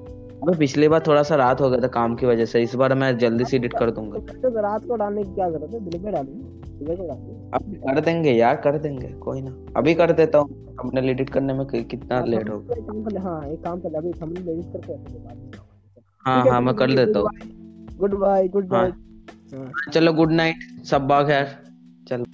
अबे 0.44 0.58
पिछली 0.58 0.88
बार 0.88 1.04
थोड़ा 1.08 1.22
सा 1.24 1.36
रात 1.36 1.62
हो 1.62 1.70
गया 1.70 1.82
था 1.82 1.88
काम 1.90 2.16
की 2.16 2.26
वजह 2.26 2.46
से 2.46 2.62
इस 2.64 2.74
बार 2.76 2.94
मैं 2.94 3.18
जल्दी 3.18 3.46
से 3.46 3.58
एडिट 3.58 3.74
कर 3.74 3.92
दूँगा। 3.92 4.20
तो 4.42 4.62
रात 4.62 4.86
को 4.86 4.96
डालने 4.96 5.24
की 5.24 5.34
क्या 5.36 5.50
ज़रूरत 5.50 5.74
है? 5.74 5.80
दिन 5.80 6.02
में 6.04 6.14
डालिए 6.14 6.34
सुबह 6.70 6.96
को 6.96 7.08
डालिए 7.08 7.36
अब 7.54 7.76
कर 7.86 8.00
देंगे 8.02 8.32
यार 8.32 8.56
कर 8.56 8.78
देंगे 8.78 9.08
कोई 9.20 9.42
ना। 9.42 9.56
अभी 9.78 9.94
कर 9.94 10.12
देता 10.12 10.38
हूँ 10.38 10.76
थंबनेल 10.80 11.10
एडिट 11.10 11.30
करने 11.30 11.54
में 11.54 11.66
कितना 11.68 12.24
लेट 12.26 12.50
होगा। 12.50 12.76
कर 12.76 13.12
ले 13.12 13.20
हाँ 13.20 13.42
एक 13.48 13.64
काम 13.64 13.80
कर 13.80 13.96
अभी 13.96 14.12
थंबनेल 14.22 14.50
एडिट 14.50 14.74
करके 14.74 15.20
बाद 15.20 15.38
में। 15.38 15.52
हाँ 16.26 16.46
हाँ 16.48 16.62
मैं 16.62 16.76
कर 16.76 16.96
देता 16.96 17.20
हूँ। 17.20 17.30
गुड 17.98 18.20
बाय 18.20 18.48
गुड 18.48 18.74
हाँ। 18.74 18.82
नाइट 18.84 19.92
चलो 19.94 20.14
गुड 20.14 20.32
नाइट 20.32 20.86
सब 20.86 21.08
बाग 21.08 21.32
है। 21.32 21.44
चलो। 22.08 22.26